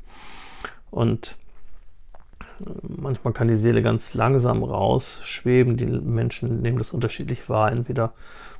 Und 0.90 1.36
äh, 2.60 2.70
manchmal 2.82 3.32
kann 3.32 3.48
die 3.48 3.56
Seele 3.56 3.82
ganz 3.82 4.14
langsam 4.14 4.62
rausschweben. 4.62 5.78
Die 5.78 5.86
Menschen 5.86 6.60
nehmen 6.60 6.78
das 6.78 6.92
unterschiedlich 6.92 7.48
wahr. 7.48 7.72
Entweder 7.72 8.12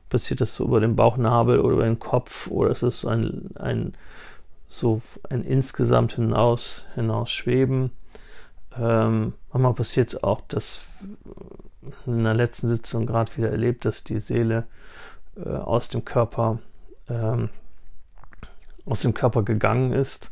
passiert 0.08 0.40
das 0.40 0.54
so 0.54 0.64
über 0.64 0.80
den 0.80 0.96
Bauchnabel 0.96 1.60
oder 1.60 1.74
über 1.74 1.84
den 1.84 1.98
Kopf 1.98 2.48
oder 2.48 2.70
es 2.70 2.82
ist 2.82 3.04
ein, 3.04 3.50
ein 3.56 3.94
so 4.68 5.02
ein 5.28 5.44
insgesamt 5.44 6.14
hinaus, 6.14 6.86
schweben. 7.26 7.90
Ähm, 8.78 9.34
manchmal 9.52 9.74
passiert 9.74 10.08
es 10.08 10.22
auch, 10.22 10.40
dass 10.42 10.88
in 12.06 12.24
der 12.24 12.34
letzten 12.34 12.68
Sitzung 12.68 13.06
gerade 13.06 13.36
wieder 13.36 13.50
erlebt, 13.50 13.84
dass 13.84 14.04
die 14.04 14.20
Seele 14.20 14.66
äh, 15.36 15.48
aus 15.48 15.88
dem 15.88 16.04
Körper 16.04 16.58
ähm, 17.08 17.50
aus 18.86 19.02
dem 19.02 19.14
Körper 19.14 19.42
gegangen 19.42 19.92
ist, 19.92 20.30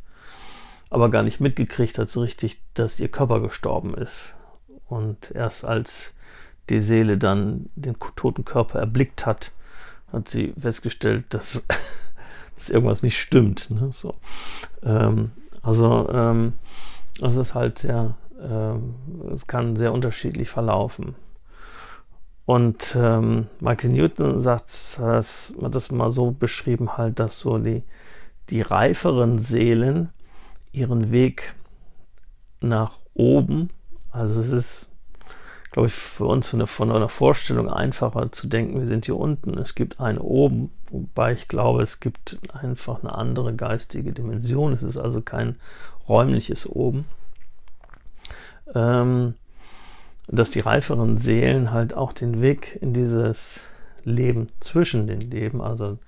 aber 0.90 1.10
gar 1.10 1.22
nicht 1.22 1.40
mitgekriegt 1.40 1.98
hat 1.98 2.08
so 2.08 2.20
richtig, 2.20 2.60
dass 2.74 2.98
ihr 2.98 3.08
Körper 3.08 3.40
gestorben 3.40 3.94
ist. 3.94 4.34
Und 4.88 5.30
erst 5.32 5.64
als 5.64 6.14
die 6.70 6.80
Seele 6.80 7.18
dann 7.18 7.68
den 7.76 7.96
toten 8.16 8.44
Körper 8.44 8.80
erblickt 8.80 9.26
hat, 9.26 9.52
hat 10.12 10.28
sie 10.28 10.54
festgestellt, 10.58 11.26
dass, 11.30 11.66
dass 12.54 12.70
irgendwas 12.70 13.02
nicht 13.02 13.20
stimmt. 13.20 13.70
Ne? 13.70 13.90
So. 13.92 14.14
Ähm, 14.82 15.32
also 15.62 16.08
ähm, 16.10 16.54
das 17.20 17.36
ist 17.36 17.54
halt 17.54 17.78
sehr, 17.78 18.16
ähm, 18.40 18.94
es 19.32 19.46
kann 19.46 19.76
sehr 19.76 19.92
unterschiedlich 19.92 20.48
verlaufen. 20.48 21.14
Und 22.48 22.96
ähm, 22.98 23.48
Michael 23.60 23.90
Newton 23.90 24.40
sagt, 24.40 24.70
das, 24.98 25.54
hat 25.60 25.74
das 25.74 25.90
mal 25.90 26.10
so 26.10 26.30
beschrieben, 26.30 26.96
halt, 26.96 27.20
dass 27.20 27.40
so 27.40 27.58
die, 27.58 27.82
die 28.48 28.62
reiferen 28.62 29.38
Seelen 29.38 30.08
ihren 30.72 31.12
Weg 31.12 31.54
nach 32.62 32.94
oben, 33.12 33.68
also 34.10 34.40
es 34.40 34.50
ist, 34.50 34.88
glaube 35.72 35.88
ich, 35.88 35.92
für 35.92 36.24
uns 36.24 36.48
von, 36.48 36.66
von 36.66 36.90
einer 36.90 37.10
Vorstellung 37.10 37.68
einfacher 37.68 38.32
zu 38.32 38.46
denken, 38.46 38.78
wir 38.78 38.86
sind 38.86 39.04
hier 39.04 39.18
unten, 39.18 39.58
es 39.58 39.74
gibt 39.74 40.00
einen 40.00 40.16
oben, 40.16 40.72
wobei 40.90 41.34
ich 41.34 41.48
glaube, 41.48 41.82
es 41.82 42.00
gibt 42.00 42.38
einfach 42.54 43.02
eine 43.02 43.14
andere 43.14 43.54
geistige 43.54 44.12
Dimension, 44.12 44.72
es 44.72 44.82
ist 44.82 44.96
also 44.96 45.20
kein 45.20 45.56
räumliches 46.08 46.66
oben. 46.66 47.04
Ähm, 48.74 49.34
dass 50.28 50.50
die 50.50 50.60
reiferen 50.60 51.16
Seelen 51.16 51.72
halt 51.72 51.94
auch 51.94 52.12
den 52.12 52.40
Weg 52.40 52.78
in 52.80 52.92
dieses 52.92 53.64
Leben 54.04 54.48
zwischen 54.60 55.06
den 55.06 55.20
Leben, 55.20 55.60
also 55.60 55.98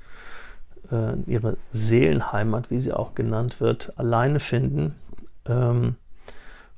äh, 0.90 1.14
ihre 1.26 1.56
Seelenheimat, 1.72 2.70
wie 2.70 2.80
sie 2.80 2.92
auch 2.92 3.14
genannt 3.14 3.60
wird, 3.60 3.98
alleine 3.98 4.40
finden. 4.40 4.94
Ähm, 5.46 5.96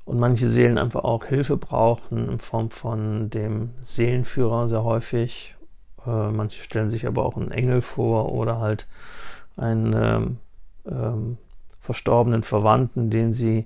und 0.05 0.19
manche 0.19 0.49
Seelen 0.49 0.77
einfach 0.77 1.03
auch 1.03 1.25
Hilfe 1.25 1.55
brauchen 1.55 2.29
in 2.29 2.39
Form 2.39 2.71
von 2.71 3.29
dem 3.29 3.69
Seelenführer 3.83 4.67
sehr 4.67 4.83
häufig. 4.83 5.55
Äh, 6.05 6.31
manche 6.31 6.63
stellen 6.63 6.89
sich 6.89 7.07
aber 7.07 7.25
auch 7.25 7.37
einen 7.37 7.51
Engel 7.51 7.81
vor 7.81 8.31
oder 8.33 8.59
halt 8.59 8.87
einen 9.55 9.93
ähm, 9.93 10.37
ähm, 10.85 11.37
verstorbenen 11.79 12.43
Verwandten, 12.43 13.09
den 13.09 13.33
sie 13.33 13.65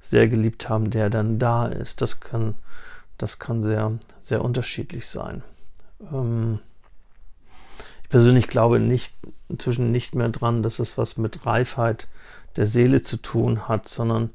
sehr 0.00 0.28
geliebt 0.28 0.68
haben, 0.68 0.90
der 0.90 1.10
dann 1.10 1.38
da 1.38 1.66
ist. 1.66 2.00
Das 2.02 2.20
kann 2.20 2.54
das 3.18 3.38
kann 3.38 3.62
sehr, 3.62 3.92
sehr 4.20 4.44
unterschiedlich 4.44 5.06
sein. 5.06 5.42
Ähm, 6.12 6.58
ich 8.02 8.08
persönlich 8.08 8.48
glaube 8.48 8.80
nicht, 8.80 9.14
inzwischen 9.48 9.90
nicht 9.90 10.14
mehr 10.14 10.28
dran, 10.28 10.62
dass 10.62 10.78
es 10.78 10.98
was 10.98 11.16
mit 11.16 11.46
Reifheit 11.46 12.06
der 12.56 12.66
Seele 12.66 13.02
zu 13.02 13.16
tun 13.16 13.68
hat, 13.68 13.88
sondern 13.88 14.30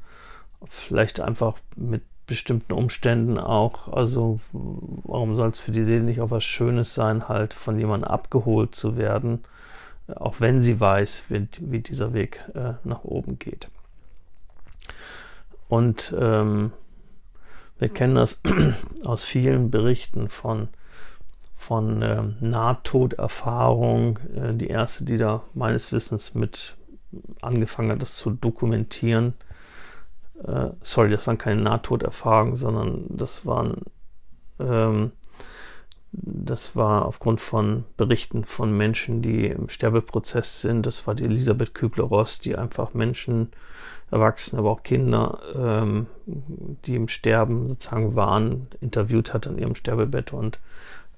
vielleicht 0.67 1.19
einfach 1.19 1.57
mit 1.75 2.03
bestimmten 2.27 2.74
Umständen 2.74 3.39
auch, 3.39 3.91
also 3.91 4.39
warum 4.51 5.36
soll 5.36 5.50
es 5.50 5.59
für 5.59 5.71
die 5.71 5.83
Seele 5.83 6.03
nicht 6.03 6.21
auch 6.21 6.29
was 6.29 6.43
Schönes 6.43 6.93
sein, 6.93 7.27
halt 7.27 7.55
von 7.55 7.79
jemandem 7.79 8.09
abgeholt 8.09 8.75
zu 8.75 8.98
werden, 8.98 9.43
auch 10.15 10.39
wenn 10.39 10.62
sie 10.62 10.79
weiß, 10.79 11.25
wie, 11.29 11.48
wie 11.59 11.79
dieser 11.79 12.13
Weg 12.13 12.45
äh, 12.53 12.74
nach 12.83 13.03
oben 13.03 13.39
geht. 13.39 13.69
Und 15.69 16.15
ähm, 16.19 16.71
wir 17.79 17.89
kennen 17.89 18.15
das 18.15 18.41
aus 19.05 19.24
vielen 19.24 19.71
Berichten 19.71 20.29
von, 20.29 20.67
von 21.55 22.01
ähm, 22.01 22.36
Nahtoderfahrung. 22.41 24.19
Äh, 24.36 24.53
die 24.53 24.67
erste, 24.67 25.05
die 25.05 25.17
da 25.17 25.43
meines 25.53 25.91
Wissens 25.91 26.36
mit 26.36 26.75
angefangen 27.41 27.91
hat, 27.91 28.01
das 28.01 28.17
zu 28.17 28.31
dokumentieren, 28.31 29.33
äh, 30.45 30.69
sorry, 30.81 31.09
das 31.09 31.27
waren 31.27 31.38
keine 31.38 31.62
Nahtoderfahrungen, 31.62 32.55
sondern 32.55 33.05
das 33.09 33.45
waren, 33.45 33.81
ähm, 34.59 35.12
das 36.12 36.75
war 36.75 37.05
aufgrund 37.05 37.39
von 37.39 37.86
Berichten 37.98 38.43
von 38.43 38.75
Menschen, 38.75 39.21
die 39.21 39.48
im 39.48 39.69
Sterbeprozess 39.69 40.62
sind. 40.62 40.86
Das 40.86 41.05
war 41.05 41.13
die 41.13 41.24
Elisabeth 41.24 41.75
Kübler-Ross, 41.75 42.39
die 42.39 42.55
einfach 42.55 42.93
Menschen, 42.93 43.51
Erwachsene, 44.11 44.59
aber 44.59 44.71
auch 44.71 44.83
Kinder, 44.83 45.39
ähm, 45.55 46.07
die 46.85 46.95
im 46.95 47.07
Sterben 47.07 47.67
sozusagen 47.67 48.15
waren, 48.15 48.67
interviewt 48.81 49.33
hat 49.33 49.47
an 49.47 49.57
ihrem 49.57 49.75
Sterbebett 49.75 50.33
und 50.33 50.59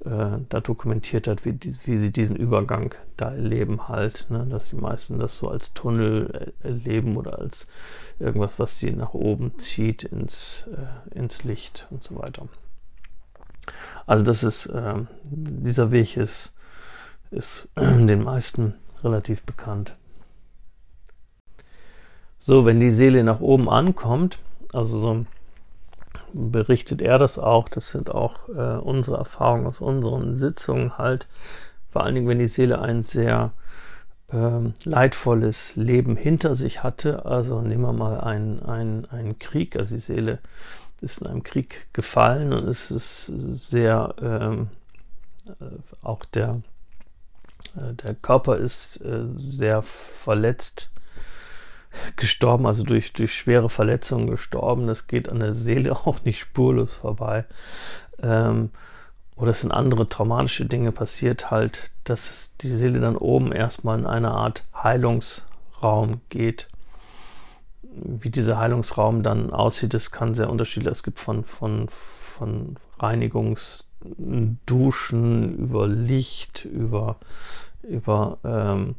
äh, 0.06 0.40
da 0.50 0.60
dokumentiert 0.60 1.28
hat, 1.28 1.46
wie, 1.46 1.54
die, 1.54 1.76
wie 1.86 1.98
sie 1.98 2.12
diesen 2.12 2.36
Übergang 2.36 2.96
da 3.18 3.32
erleben 3.32 3.88
halt, 3.88 4.28
ne? 4.30 4.48
dass 4.50 4.70
die 4.70 4.76
meisten 4.76 5.20
das 5.20 5.38
so 5.38 5.50
als 5.50 5.74
Tunnel 5.74 6.54
erleben 6.62 7.18
oder 7.18 7.40
als 7.40 7.68
irgendwas, 8.20 8.58
was 8.58 8.80
sie 8.80 8.92
nach 8.92 9.14
oben 9.14 9.58
zieht 9.58 10.04
ins, 10.04 10.68
äh, 10.72 11.18
ins 11.18 11.44
Licht 11.44 11.88
und 11.92 12.04
so 12.04 12.18
weiter. 12.18 12.48
Also 14.08 14.26
das 14.26 14.44
ist, 14.44 14.66
äh, 14.68 14.96
dieser 15.24 15.92
Weg 15.92 16.18
ist, 16.18 16.56
ist 17.30 17.70
den 17.76 18.24
meisten 18.24 18.74
relativ 19.04 19.44
bekannt. 19.44 19.96
So, 22.44 22.66
wenn 22.66 22.80
die 22.80 22.92
Seele 22.92 23.24
nach 23.24 23.40
oben 23.40 23.70
ankommt, 23.70 24.40
also 24.74 24.98
so 25.00 25.26
berichtet 26.34 27.02
er 27.02 27.20
das 27.20 27.38
auch. 27.38 27.70
Das 27.70 27.92
sind 27.92 28.10
auch 28.10 28.50
äh, 28.50 28.80
unsere 28.80 29.18
Erfahrungen 29.18 29.68
aus 29.68 29.80
unseren 29.80 30.38
Sitzungen 30.38 30.98
halt. 30.98 31.28
Vor 31.90 32.04
allen 32.04 32.16
Dingen, 32.16 32.28
wenn 32.28 32.40
die 32.40 32.48
Seele 32.48 32.82
ein 32.82 33.04
sehr 33.04 33.52
ähm, 34.32 34.74
leidvolles 34.86 35.76
Leben 35.76 36.16
hinter 36.16 36.56
sich 36.56 36.84
hatte. 36.84 37.26
Also 37.26 37.62
nehmen 37.62 37.84
wir 37.84 37.94
mal 37.94 38.20
einen, 38.22 38.64
einen, 38.64 39.06
einen 39.06 39.38
Krieg. 39.38 39.76
Also 39.76 39.96
die 39.96 40.02
Seele 40.02 40.40
ist 41.02 41.22
in 41.22 41.28
einem 41.28 41.44
Krieg 41.44 41.88
gefallen 41.94 42.54
und 42.54 42.68
es 42.68 42.92
ist 42.92 43.26
sehr, 43.26 44.16
ähm, 44.22 44.70
äh, 45.48 45.66
auch 46.02 46.26
der, 46.26 46.62
äh, 47.76 47.94
der 47.94 48.16
Körper 48.16 48.58
ist 48.58 49.02
äh, 49.02 49.26
sehr 49.38 49.84
verletzt 49.84 50.92
gestorben, 52.16 52.66
also 52.66 52.84
durch, 52.84 53.14
durch 53.14 53.36
schwere 53.36 53.70
Verletzungen 53.70 54.30
gestorben. 54.30 54.88
Das 54.88 55.08
geht 55.08 55.30
an 55.30 55.40
der 55.40 55.54
Seele 55.54 55.96
auch 56.06 56.24
nicht 56.24 56.40
spurlos 56.40 56.96
vorbei. 56.96 57.46
Ähm, 58.22 58.72
oder 59.36 59.52
es 59.52 59.62
sind 59.62 59.72
andere 59.72 60.08
traumatische 60.08 60.66
Dinge 60.66 60.92
passiert 60.92 61.50
halt, 61.50 61.90
dass 62.04 62.54
die 62.62 62.70
Seele 62.70 63.00
dann 63.00 63.18
oben 63.18 63.52
erstmal 63.52 63.98
in 63.98 64.06
eine 64.06 64.32
Art 64.32 64.64
Heilungsraum 64.76 66.22
geht. 66.30 66.68
Wie 67.82 68.30
dieser 68.30 68.60
Heilungsraum 68.60 69.24
dann 69.24 69.52
aussieht, 69.52 69.94
das 69.94 70.12
kann 70.12 70.36
sehr 70.36 70.50
unterschiedlich. 70.50 70.92
Es 70.92 71.04
gibt 71.04 71.20
von, 71.20 71.44
von, 71.44 71.90
von 71.90 72.78
Reinigungsduschen 73.00 75.58
über 75.58 75.88
Licht, 75.88 76.66
über, 76.66 77.18
über 77.82 78.38
ähm, 78.44 78.96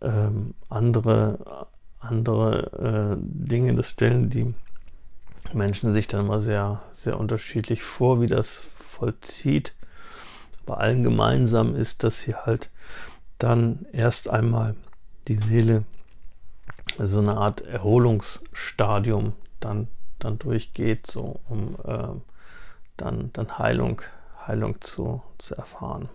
ähm, 0.00 0.54
andere 0.68 1.66
andere 2.00 3.16
äh, 3.16 3.16
Dinge. 3.20 3.74
Das 3.74 3.90
stellen 3.90 4.30
die 4.30 4.54
Menschen 5.52 5.92
sich 5.92 6.08
dann 6.08 6.26
immer 6.26 6.40
sehr, 6.40 6.82
sehr 6.92 7.18
unterschiedlich 7.18 7.82
vor, 7.82 8.20
wie 8.20 8.26
das 8.26 8.58
vollzieht. 8.58 9.74
Aber 10.66 10.78
allen 10.78 11.02
gemeinsam 11.02 11.74
ist, 11.74 12.04
dass 12.04 12.20
sie 12.20 12.34
halt 12.34 12.70
dann 13.38 13.86
erst 13.92 14.28
einmal 14.28 14.74
die 15.28 15.36
Seele 15.36 15.84
so 16.98 17.20
eine 17.20 17.36
Art 17.36 17.62
Erholungsstadium 17.62 19.32
dann, 19.60 19.88
dann 20.18 20.38
durchgeht, 20.38 21.06
so 21.06 21.40
um 21.48 21.76
äh, 21.84 22.08
dann, 22.96 23.30
dann 23.32 23.58
Heilung, 23.58 24.02
Heilung 24.46 24.80
zu, 24.80 25.22
zu 25.38 25.54
erfahren. 25.54 26.08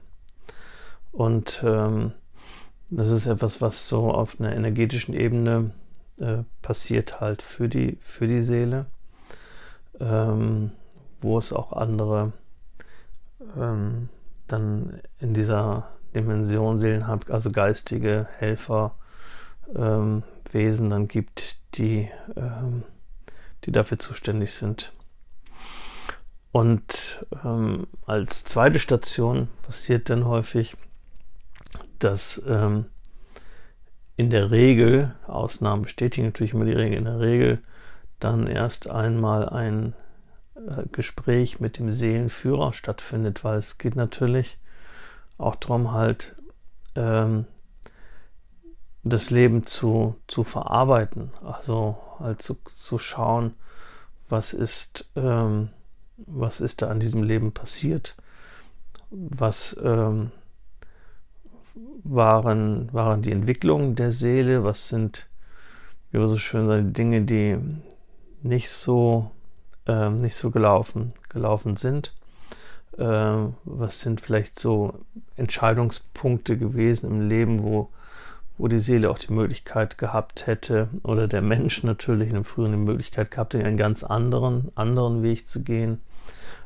Und 1.11 1.63
ähm, 1.65 2.13
das 2.89 3.09
ist 3.09 3.25
etwas, 3.25 3.61
was 3.61 3.87
so 3.87 4.11
auf 4.11 4.39
einer 4.39 4.55
energetischen 4.55 5.13
Ebene 5.13 5.71
äh, 6.17 6.43
passiert 6.61 7.19
halt 7.19 7.41
für 7.41 7.67
die, 7.67 7.97
für 8.01 8.27
die 8.27 8.41
Seele, 8.41 8.85
ähm, 9.99 10.71
wo 11.21 11.37
es 11.37 11.51
auch 11.51 11.73
andere 11.73 12.31
ähm, 13.57 14.09
dann 14.47 15.01
in 15.19 15.33
dieser 15.33 15.89
Dimension 16.13 16.77
Seelen 16.77 17.07
hat, 17.07 17.29
also 17.29 17.51
geistige 17.51 18.27
Helfer, 18.37 18.95
ähm, 19.75 20.23
Wesen 20.51 20.89
dann 20.89 21.07
gibt, 21.07 21.57
die, 21.77 22.09
ähm, 22.35 22.83
die 23.65 23.71
dafür 23.71 23.97
zuständig 23.97 24.53
sind. 24.53 24.93
Und 26.51 27.25
ähm, 27.43 27.87
als 28.05 28.45
zweite 28.45 28.79
Station 28.79 29.49
passiert 29.63 30.09
dann 30.09 30.25
häufig, 30.25 30.77
dass 31.99 32.41
ähm, 32.47 32.85
in 34.17 34.29
der 34.29 34.51
Regel, 34.51 35.13
Ausnahmen 35.27 35.83
bestätigen 35.83 36.27
natürlich 36.27 36.53
immer 36.53 36.65
die 36.65 36.71
Regel, 36.71 36.97
in 36.97 37.05
der 37.05 37.19
Regel 37.19 37.61
dann 38.19 38.47
erst 38.47 38.89
einmal 38.89 39.49
ein 39.49 39.93
äh, 40.55 40.83
Gespräch 40.91 41.59
mit 41.59 41.79
dem 41.79 41.91
Seelenführer 41.91 42.73
stattfindet, 42.73 43.43
weil 43.43 43.57
es 43.57 43.77
geht 43.77 43.95
natürlich 43.95 44.57
auch 45.37 45.55
darum, 45.55 45.91
halt 45.91 46.35
ähm, 46.95 47.45
das 49.03 49.29
Leben 49.29 49.65
zu, 49.65 50.15
zu 50.27 50.43
verarbeiten, 50.43 51.31
also 51.43 51.97
halt 52.19 52.41
zu, 52.41 52.57
zu 52.73 52.97
schauen, 52.97 53.53
was 54.29 54.53
ist, 54.53 55.11
ähm, 55.15 55.69
was 56.17 56.61
ist 56.61 56.81
da 56.81 56.89
an 56.89 56.99
diesem 56.99 57.21
Leben 57.21 57.51
passiert, 57.51 58.15
was 59.11 59.77
ähm, 59.83 60.31
waren, 62.03 62.91
waren 62.93 63.21
die 63.21 63.31
Entwicklungen 63.31 63.95
der 63.95 64.11
Seele, 64.11 64.63
was 64.63 64.89
sind, 64.89 65.27
wie 66.11 66.19
wir 66.19 66.27
so 66.27 66.37
schön 66.37 66.67
sagen, 66.67 66.93
Dinge, 66.93 67.21
die 67.21 67.57
nicht 68.41 68.69
so, 68.69 69.31
äh, 69.87 70.09
nicht 70.09 70.35
so 70.35 70.51
gelaufen, 70.51 71.13
gelaufen 71.29 71.75
sind. 71.75 72.13
Äh, 72.97 73.47
was 73.65 74.01
sind 74.01 74.21
vielleicht 74.21 74.59
so 74.59 74.93
Entscheidungspunkte 75.35 76.57
gewesen 76.57 77.09
im 77.09 77.27
Leben, 77.27 77.63
wo, 77.63 77.89
wo 78.57 78.67
die 78.67 78.79
Seele 78.79 79.09
auch 79.09 79.19
die 79.19 79.33
Möglichkeit 79.33 79.97
gehabt 79.97 80.47
hätte, 80.47 80.87
oder 81.03 81.27
der 81.27 81.41
Mensch 81.41 81.83
natürlich 81.83 82.29
in 82.29 82.35
dem 82.35 82.45
früheren 82.45 82.71
die 82.71 82.77
Möglichkeit 82.77 83.31
gehabt 83.31 83.53
hätte, 83.53 83.65
einen 83.65 83.77
ganz 83.77 84.03
anderen, 84.03 84.71
anderen 84.75 85.23
Weg 85.23 85.49
zu 85.49 85.63
gehen. 85.63 85.99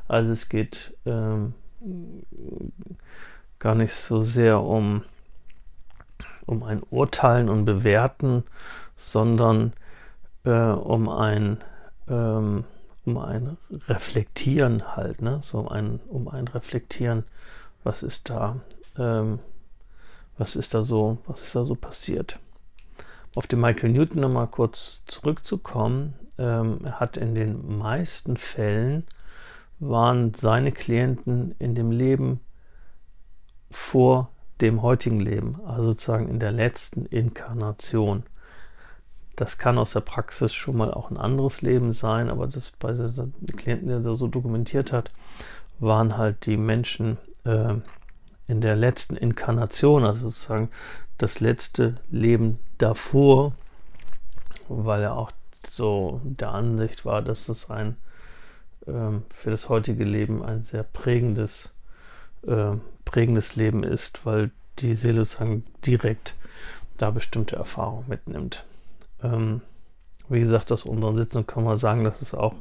Also 0.06 0.32
es 0.32 0.48
geht 0.48 0.96
ähm, 1.06 1.54
gar 3.60 3.76
nicht 3.76 3.94
so 3.94 4.22
sehr 4.22 4.60
um, 4.60 5.04
um 6.46 6.64
ein 6.64 6.82
Urteilen 6.90 7.48
und 7.48 7.64
Bewerten, 7.64 8.42
sondern 8.96 9.72
äh, 10.44 10.50
um 10.50 11.08
ein 11.08 11.58
ähm, 12.08 12.64
um 13.04 13.18
ein 13.18 13.56
Reflektieren 13.88 14.96
halt, 14.96 15.22
ne? 15.22 15.40
So 15.42 15.68
ein, 15.68 16.00
um 16.08 16.28
ein 16.28 16.48
Reflektieren, 16.48 17.24
was 17.82 18.02
ist 18.02 18.30
da, 18.30 18.56
ähm, 18.98 19.38
was 20.38 20.56
ist 20.56 20.74
da 20.74 20.82
so, 20.82 21.18
was 21.26 21.42
ist 21.42 21.56
da 21.56 21.64
so 21.64 21.74
passiert. 21.74 22.38
Auf 23.36 23.46
den 23.46 23.60
Michael 23.60 23.90
Newton 23.90 24.20
nochmal 24.20 24.48
kurz 24.48 25.04
zurückzukommen, 25.06 26.14
ähm, 26.38 26.80
er 26.84 27.00
hat 27.00 27.16
in 27.16 27.34
den 27.34 27.78
meisten 27.78 28.36
Fällen 28.36 29.04
waren 29.78 30.34
seine 30.34 30.72
Klienten 30.72 31.54
in 31.58 31.74
dem 31.74 31.90
Leben 31.90 32.40
vor 33.70 34.30
dem 34.60 34.82
heutigen 34.82 35.20
Leben, 35.20 35.60
also 35.66 35.90
sozusagen 35.90 36.28
in 36.28 36.38
der 36.38 36.52
letzten 36.52 37.06
Inkarnation. 37.06 38.24
Das 39.36 39.56
kann 39.56 39.78
aus 39.78 39.92
der 39.92 40.00
Praxis 40.00 40.52
schon 40.52 40.76
mal 40.76 40.92
auch 40.92 41.10
ein 41.10 41.16
anderes 41.16 41.62
Leben 41.62 41.92
sein, 41.92 42.28
aber 42.28 42.46
das 42.46 42.72
bei 42.72 42.92
den 42.92 43.56
Klienten, 43.56 43.88
der 43.88 44.00
das 44.00 44.18
so 44.18 44.28
dokumentiert 44.28 44.92
hat, 44.92 45.12
waren 45.78 46.18
halt 46.18 46.44
die 46.44 46.58
Menschen 46.58 47.16
äh, 47.44 47.74
in 48.48 48.60
der 48.60 48.76
letzten 48.76 49.16
Inkarnation, 49.16 50.04
also 50.04 50.28
sozusagen 50.28 50.70
das 51.16 51.40
letzte 51.40 51.96
Leben 52.10 52.58
davor, 52.78 53.52
weil 54.68 55.02
er 55.02 55.16
auch 55.16 55.30
so 55.66 56.20
der 56.24 56.50
Ansicht 56.50 57.04
war, 57.04 57.22
dass 57.22 57.48
es 57.48 57.70
ein 57.70 57.96
ähm, 58.86 59.24
für 59.34 59.50
das 59.50 59.68
heutige 59.68 60.04
Leben 60.04 60.42
ein 60.42 60.62
sehr 60.62 60.82
prägendes, 60.82 61.74
äh, 62.46 62.72
prägendes 63.10 63.56
Leben 63.56 63.82
ist, 63.82 64.24
weil 64.24 64.52
die 64.78 64.94
Seele 64.94 65.24
sozusagen 65.24 65.64
direkt 65.84 66.36
da 66.96 67.10
bestimmte 67.10 67.56
Erfahrungen 67.56 68.04
mitnimmt. 68.08 68.64
Ähm, 69.22 69.62
wie 70.28 70.40
gesagt, 70.40 70.70
aus 70.70 70.84
unseren 70.84 71.16
Sitzungen 71.16 71.46
kann 71.46 71.64
man 71.64 71.76
sagen, 71.76 72.04
dass 72.04 72.22
es 72.22 72.34
auch, 72.34 72.54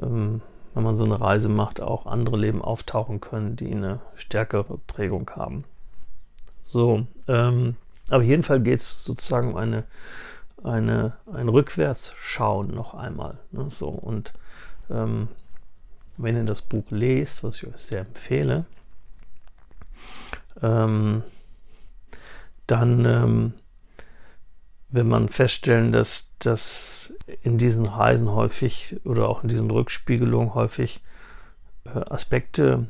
ähm, 0.00 0.42
wenn 0.74 0.84
man 0.84 0.94
so 0.94 1.04
eine 1.04 1.20
Reise 1.20 1.48
macht, 1.48 1.80
auch 1.80 2.06
andere 2.06 2.36
Leben 2.36 2.62
auftauchen 2.62 3.20
können, 3.20 3.56
die 3.56 3.72
eine 3.72 3.98
stärkere 4.14 4.78
Prägung 4.86 5.28
haben. 5.34 5.64
So, 6.64 7.06
ähm, 7.26 7.74
aber 8.10 8.22
jedenfalls 8.22 8.62
geht 8.62 8.78
es 8.78 9.04
sozusagen 9.04 9.50
um 9.50 9.56
eine, 9.56 9.84
eine, 10.62 11.14
ein 11.32 11.48
Rückwärtsschauen 11.48 12.72
noch 12.72 12.94
einmal. 12.94 13.38
Ne, 13.50 13.68
so, 13.70 13.88
und 13.88 14.32
ähm, 14.88 15.28
wenn 16.16 16.36
ihr 16.36 16.44
das 16.44 16.62
Buch 16.62 16.84
lest, 16.90 17.42
was 17.42 17.56
ich 17.56 17.66
euch 17.66 17.76
sehr 17.76 18.02
empfehle, 18.02 18.66
ähm, 20.62 21.22
dann 22.66 23.04
ähm, 23.04 23.52
wird 24.88 25.06
man 25.06 25.28
feststellen, 25.28 25.90
dass, 25.90 26.30
dass 26.38 27.12
in 27.42 27.58
diesen 27.58 27.86
Reisen 27.86 28.30
häufig 28.30 29.00
oder 29.04 29.28
auch 29.28 29.42
in 29.42 29.48
diesen 29.48 29.70
Rückspiegelungen 29.70 30.54
häufig 30.54 31.02
äh, 31.84 32.00
Aspekte 32.10 32.86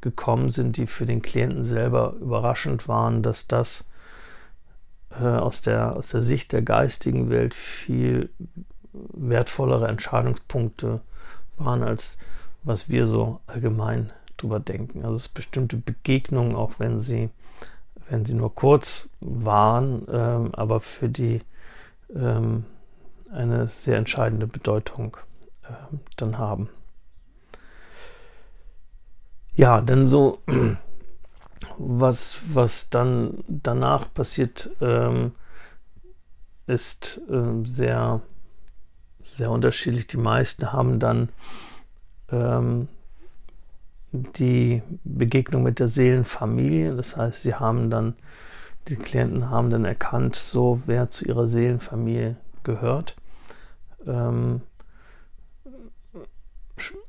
gekommen 0.00 0.50
sind, 0.50 0.76
die 0.76 0.86
für 0.86 1.06
den 1.06 1.22
Klienten 1.22 1.64
selber 1.64 2.14
überraschend 2.20 2.88
waren, 2.88 3.22
dass 3.22 3.46
das 3.46 3.88
äh, 5.10 5.24
aus, 5.24 5.62
der, 5.62 5.96
aus 5.96 6.08
der 6.08 6.22
Sicht 6.22 6.52
der 6.52 6.62
geistigen 6.62 7.30
Welt 7.30 7.54
viel 7.54 8.30
wertvollere 8.92 9.88
Entscheidungspunkte 9.88 11.00
waren, 11.56 11.82
als 11.82 12.18
was 12.62 12.88
wir 12.88 13.06
so 13.06 13.40
allgemein 13.46 14.12
drüber 14.44 14.60
denken. 14.60 15.04
Also 15.04 15.16
es 15.16 15.28
bestimmte 15.28 15.76
Begegnungen, 15.78 16.54
auch 16.54 16.78
wenn 16.78 17.00
sie, 17.00 17.30
wenn 18.08 18.26
sie 18.26 18.34
nur 18.34 18.54
kurz 18.54 19.08
waren, 19.20 20.06
ähm, 20.10 20.54
aber 20.54 20.80
für 20.80 21.08
die 21.08 21.40
ähm, 22.14 22.66
eine 23.32 23.66
sehr 23.66 23.96
entscheidende 23.96 24.46
Bedeutung 24.46 25.16
äh, 25.64 25.96
dann 26.16 26.38
haben. 26.38 26.68
Ja, 29.56 29.80
denn 29.80 30.08
so 30.08 30.42
was, 31.78 32.40
was 32.52 32.90
dann 32.90 33.42
danach 33.48 34.12
passiert, 34.12 34.70
ähm, 34.80 35.32
ist 36.66 37.20
äh, 37.30 37.64
sehr, 37.64 38.20
sehr 39.36 39.50
unterschiedlich. 39.50 40.06
Die 40.06 40.16
meisten 40.16 40.72
haben 40.72 40.98
dann 40.98 41.28
ähm, 42.30 42.88
die 44.14 44.82
Begegnung 45.04 45.62
mit 45.62 45.78
der 45.80 45.88
Seelenfamilie. 45.88 46.94
Das 46.94 47.16
heißt, 47.16 47.42
sie 47.42 47.54
haben 47.54 47.90
dann, 47.90 48.14
die 48.88 48.96
Klienten 48.96 49.50
haben 49.50 49.70
dann 49.70 49.84
erkannt, 49.84 50.36
so 50.36 50.80
wer 50.86 51.10
zu 51.10 51.24
ihrer 51.26 51.48
Seelenfamilie 51.48 52.36
gehört. 52.62 53.16
Ähm, 54.06 54.62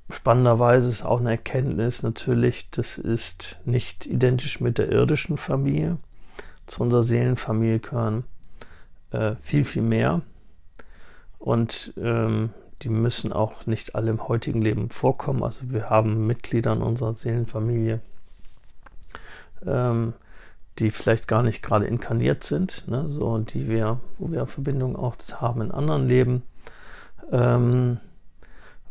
spannenderweise 0.10 0.90
ist 0.90 1.04
auch 1.04 1.20
eine 1.20 1.32
Erkenntnis 1.32 2.04
natürlich, 2.04 2.70
das 2.72 2.98
ist 2.98 3.60
nicht 3.66 4.06
identisch 4.06 4.60
mit 4.60 4.78
der 4.78 4.92
irdischen 4.92 5.38
Familie. 5.38 5.98
Zu 6.68 6.84
unserer 6.84 7.04
Seelenfamilie 7.04 7.80
gehören 7.80 8.24
äh, 9.12 9.36
viel, 9.42 9.66
viel 9.66 9.84
mehr. 9.84 10.22
Und 11.40 11.94
ähm, 11.98 12.50
die 12.82 12.90
müssen 12.90 13.32
auch 13.34 13.66
nicht 13.66 13.96
alle 13.96 14.12
im 14.12 14.28
heutigen 14.28 14.62
Leben 14.62 14.90
vorkommen. 14.90 15.44
Also 15.44 15.72
wir 15.72 15.90
haben 15.90 16.28
Mitglieder 16.28 16.74
in 16.74 16.82
unserer 16.82 17.16
Seelenfamilie, 17.16 18.02
ähm, 19.66 20.14
die 20.80 20.92
vielleicht 20.92 21.28
gar 21.28 21.42
nicht 21.42 21.64
gerade 21.64 21.86
inkarniert 21.86 22.44
sind, 22.44 22.88
ne, 22.88 23.08
so 23.08 23.38
die 23.38 23.70
wir, 23.70 24.00
wo 24.18 24.32
wir 24.32 24.46
Verbindungen 24.46 24.96
auch 24.96 25.16
haben 25.40 25.62
in 25.62 25.72
anderen 25.72 26.08
Leben. 26.08 26.44
Ähm, 27.32 28.00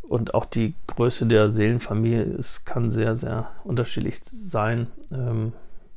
und 0.02 0.34
auch 0.34 0.44
die 0.44 0.74
Größe 0.86 1.26
der 1.26 1.52
Seelenfamilie 1.52 2.22
ist, 2.22 2.64
kann 2.66 2.90
sehr, 2.90 3.16
sehr 3.16 3.50
unterschiedlich 3.64 4.20
sein. 4.22 4.88
Ähm, 5.10 5.52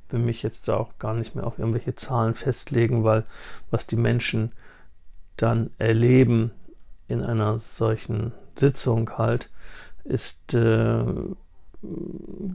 will 0.09 0.19
mich 0.19 0.43
jetzt 0.43 0.69
auch 0.69 0.97
gar 0.99 1.13
nicht 1.13 1.35
mehr 1.35 1.45
auf 1.45 1.59
irgendwelche 1.59 1.95
Zahlen 1.95 2.33
festlegen, 2.33 3.03
weil 3.03 3.25
was 3.71 3.87
die 3.87 3.97
Menschen 3.97 4.51
dann 5.35 5.69
erleben 5.77 6.51
in 7.07 7.23
einer 7.23 7.59
solchen 7.59 8.33
Sitzung 8.55 9.17
halt, 9.17 9.49
ist, 10.03 10.53
äh, 10.53 11.03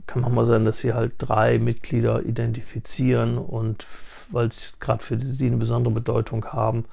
kann 0.07 0.21
man 0.21 0.33
mal 0.33 0.45
sagen, 0.45 0.65
dass 0.65 0.79
sie 0.79 0.93
halt 0.93 1.13
drei 1.17 1.59
Mitglieder 1.59 2.23
identifizieren 2.23 3.37
und 3.37 3.85
weil 4.29 4.47
es 4.47 4.79
gerade 4.79 5.03
für 5.03 5.19
sie 5.19 5.47
eine 5.47 5.57
besondere 5.57 5.93
Bedeutung 5.93 6.45
haben, 6.45 6.85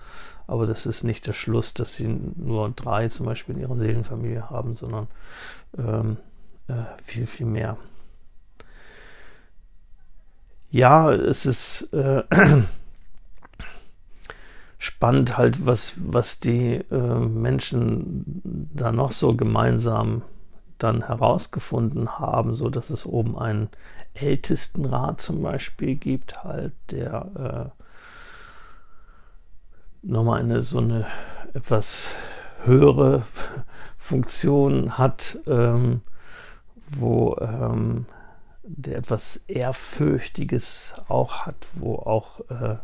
aber 0.47 0.67
das 0.67 0.87
ist 0.87 1.05
nicht 1.05 1.27
der 1.27 1.33
Schluss, 1.33 1.75
dass 1.75 1.95
sie 1.95 2.09
nur 2.09 2.71
drei 2.71 3.09
zum 3.09 3.27
Beispiel 3.27 3.55
in 3.55 3.61
ihrer 3.61 3.77
Seelenfamilie 3.77 4.51
haben, 4.51 4.75
sondern 4.75 5.07
ähm, 5.79 6.17
äh, 6.69 6.73
viel, 7.05 7.27
viel 7.27 7.47
mehr. 7.47 7.77
Ja, 10.71 11.13
es 11.13 11.47
ist 11.47 11.93
äh, 11.93 12.23
spannend 14.81 15.37
halt, 15.37 15.67
was, 15.67 15.93
was 15.99 16.41
die 16.41 16.77
äh, 16.91 16.97
Menschen 16.97 18.41
da 18.75 18.91
noch 18.91 19.13
so 19.13 19.37
gemeinsam 19.37 20.23
dann 20.79 21.03
herausgefunden 21.07 22.19
haben, 22.19 22.55
so 22.55 22.71
dass 22.71 22.89
es 22.89 23.05
oben 23.05 23.39
einen 23.39 23.69
Ältestenrat 24.15 25.21
zum 25.21 25.43
Beispiel 25.43 25.97
gibt, 25.97 26.43
halt, 26.45 26.73
der 26.91 27.73
äh, 27.75 27.81
nochmal 30.03 30.41
eine 30.41 30.63
so 30.63 30.79
eine 30.79 31.07
etwas 31.53 32.13
höhere 32.65 33.25
Funktion 33.99 34.97
hat, 34.97 35.39
ähm, 35.47 36.01
wo 36.89 37.37
ähm, 37.39 38.07
der 38.63 38.97
etwas 38.97 39.37
Ehrfürchtiges 39.47 40.95
auch 41.07 41.41
hat, 41.41 41.67
wo 41.75 41.97
auch 41.97 42.41
äh, 42.49 42.77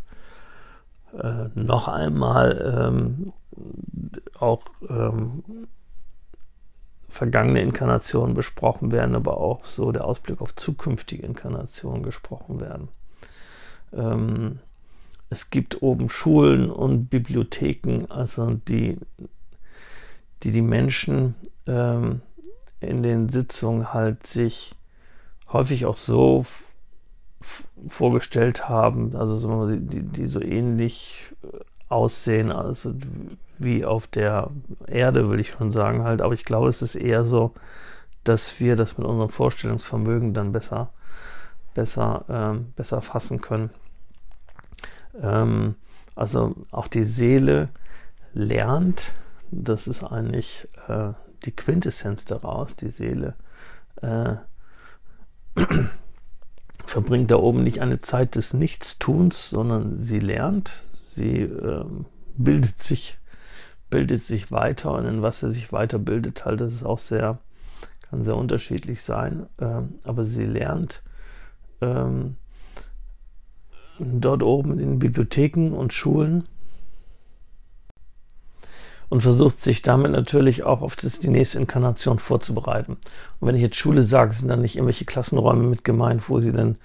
äh, 1.13 1.49
noch 1.55 1.89
einmal 1.89 2.91
ähm, 2.91 3.33
auch 4.39 4.63
ähm, 4.89 5.43
vergangene 7.09 7.63
Inkarnationen 7.63 8.35
besprochen 8.35 8.93
werden, 8.93 9.15
aber 9.15 9.39
auch 9.39 9.65
so 9.65 9.93
der 9.93 10.05
Ausblick 10.05 10.41
auf 10.41 10.55
zukünftige 10.55 11.25
Inkarnationen 11.25 12.03
gesprochen 12.03 12.61
werden. 12.61 12.89
Ähm, 13.93 14.59
es 15.31 15.51
gibt 15.51 15.83
oben 15.83 16.11
Schulen 16.11 16.71
und 16.71 17.09
Bibliotheken, 17.09 18.07
also 18.11 18.61
die 18.69 18.99
die, 20.43 20.51
die 20.53 20.63
Menschen 20.63 21.35
ähm, 21.67 22.21
in 22.81 23.03
den 23.03 23.29
Sitzungen 23.29 23.93
halt 23.93 24.27
sich 24.27 24.75
häufig 25.53 25.87
auch 25.87 25.97
so 25.97 26.45
vorgestellt 27.89 28.69
haben, 28.69 29.15
also 29.17 29.77
die, 29.77 30.03
die 30.03 30.27
so 30.27 30.41
ähnlich 30.41 31.35
äh, 31.43 31.59
aussehen, 31.89 32.51
also 32.51 32.95
wie 33.59 33.85
auf 33.85 34.07
der 34.07 34.51
Erde, 34.87 35.31
will 35.31 35.41
ich 35.41 35.51
schon 35.51 35.73
sagen 35.73 36.05
halt. 36.05 36.21
Aber 36.21 36.35
ich 36.35 36.45
glaube, 36.45 36.69
es 36.69 36.83
ist 36.83 36.95
eher 36.95 37.25
so, 37.25 37.55
dass 38.25 38.61
wir 38.61 38.77
das 38.77 38.99
mit 38.99 39.07
unserem 39.07 39.31
Vorstellungsvermögen 39.31 40.35
dann 40.35 40.53
besser, 40.53 40.91
besser, 41.75 42.25
ähm, 42.29 42.73
besser 42.77 43.01
fassen 43.01 43.41
können. 43.41 43.71
Ähm, 45.21 45.77
also 46.15 46.55
auch 46.71 46.89
die 46.89 47.05
Seele 47.05 47.69
lernt, 48.35 49.13
das 49.51 49.87
ist 49.87 50.03
eigentlich 50.03 50.69
äh, 50.89 51.13
die 51.45 51.53
Quintessenz 51.53 52.25
daraus, 52.25 52.77
die 52.77 52.91
Seele 52.91 53.35
äh, 54.03 54.35
verbringt 56.87 57.31
da 57.31 57.37
oben 57.37 57.63
nicht 57.63 57.81
eine 57.81 58.01
Zeit 58.01 58.35
des 58.37 58.55
Nichtstuns, 58.55 59.51
sondern 59.51 60.01
sie 60.01 60.19
lernt, 60.19 60.73
sie 61.09 61.43
äh, 61.43 61.85
bildet 62.37 62.83
sich, 62.83 63.19
bildet 63.91 64.25
sich 64.25 64.53
weiter 64.53 64.93
und 64.93 65.07
in 65.07 65.23
was 65.23 65.41
sie 65.41 65.51
sich 65.51 65.73
weiterbildet, 65.73 66.45
halt, 66.45 66.61
das 66.61 66.73
ist 66.73 66.85
auch 66.85 66.99
sehr, 66.99 67.39
kann 68.11 68.23
sehr 68.23 68.37
unterschiedlich 68.37 69.03
sein, 69.03 69.47
äh, 69.59 69.83
aber 70.05 70.25
sie 70.25 70.47
lernt 70.47 71.03
ähm, 71.81 72.37
dort 73.99 74.43
oben 74.43 74.79
in 74.79 74.99
Bibliotheken 74.99 75.73
und 75.73 75.93
Schulen 75.93 76.45
und 79.09 79.23
versucht 79.23 79.61
sich 79.61 79.83
damit 79.83 80.13
natürlich 80.13 80.65
auch 80.65 80.83
auf 80.83 80.97
das, 80.97 81.21
die 81.21 81.29
nächste 81.29 81.59
Inkarnation 81.59 82.19
vorzubereiten. 82.19 82.93
Und 83.41 83.49
wenn 83.49 83.55
ich 83.55 83.63
jetzt 83.63 83.77
Schule 83.77 84.03
sage, 84.03 84.33
sind 84.33 84.49
dann 84.49 84.63
nicht 84.63 84.77
irgendwelche 84.77 85.05
Klassenräume 85.05 85.63
mit 85.63 85.85
gemeint, 85.85 86.29
wo 86.29 86.41
sie 86.41 86.53
dann 86.53 86.77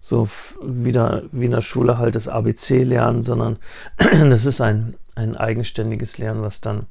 so 0.00 0.28
wieder 0.62 1.24
wie 1.32 1.46
in 1.46 1.50
der 1.50 1.60
Schule 1.60 1.98
halt 1.98 2.14
das 2.14 2.28
ABC 2.28 2.84
lernen, 2.84 3.22
sondern 3.22 3.58
das 3.96 4.44
ist 4.44 4.60
ein, 4.60 4.94
ein 5.14 5.36
eigenständiges 5.36 6.18
Lernen, 6.18 6.42
was 6.42 6.60
dann 6.60 6.86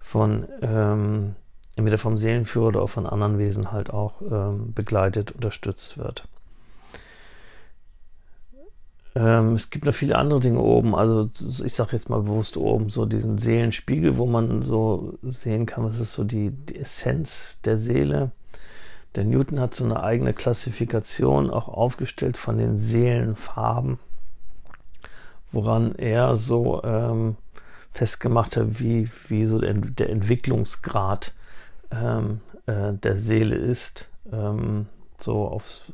von 0.00 0.46
ähm, 0.60 1.34
entweder 1.76 1.98
vom 1.98 2.18
Seelenführer 2.18 2.66
oder 2.66 2.82
auch 2.82 2.90
von 2.90 3.06
anderen 3.06 3.38
Wesen 3.38 3.72
halt 3.72 3.90
auch 3.90 4.20
ähm, 4.20 4.72
begleitet, 4.74 5.32
unterstützt 5.32 5.96
wird. 5.96 6.28
Ähm, 9.14 9.54
es 9.54 9.70
gibt 9.70 9.84
noch 9.84 9.94
viele 9.94 10.16
andere 10.16 10.40
Dinge 10.40 10.60
oben, 10.60 10.94
also 10.94 11.28
ich 11.64 11.74
sage 11.74 11.92
jetzt 11.92 12.08
mal 12.08 12.22
bewusst 12.22 12.56
oben, 12.56 12.88
so 12.88 13.04
diesen 13.04 13.36
Seelenspiegel, 13.36 14.16
wo 14.16 14.26
man 14.26 14.62
so 14.62 15.18
sehen 15.32 15.66
kann, 15.66 15.84
was 15.84 16.00
ist 16.00 16.12
so 16.12 16.24
die, 16.24 16.50
die 16.50 16.78
Essenz 16.78 17.60
der 17.64 17.76
Seele. 17.76 18.30
Der 19.14 19.24
Newton 19.24 19.60
hat 19.60 19.74
so 19.74 19.84
eine 19.84 20.02
eigene 20.02 20.32
Klassifikation 20.32 21.50
auch 21.50 21.68
aufgestellt 21.68 22.38
von 22.38 22.56
den 22.56 22.78
Seelenfarben, 22.78 23.98
woran 25.50 25.94
er 25.96 26.36
so 26.36 26.82
ähm, 26.82 27.36
festgemacht 27.92 28.56
hat, 28.56 28.80
wie, 28.80 29.10
wie 29.28 29.44
so 29.44 29.58
der, 29.58 29.74
der 29.74 30.08
Entwicklungsgrad 30.08 31.34
ähm, 31.90 32.40
äh, 32.64 32.94
der 32.94 33.18
Seele 33.18 33.56
ist. 33.56 34.08
Ähm, 34.32 34.86
so 35.18 35.46
aufs, 35.46 35.92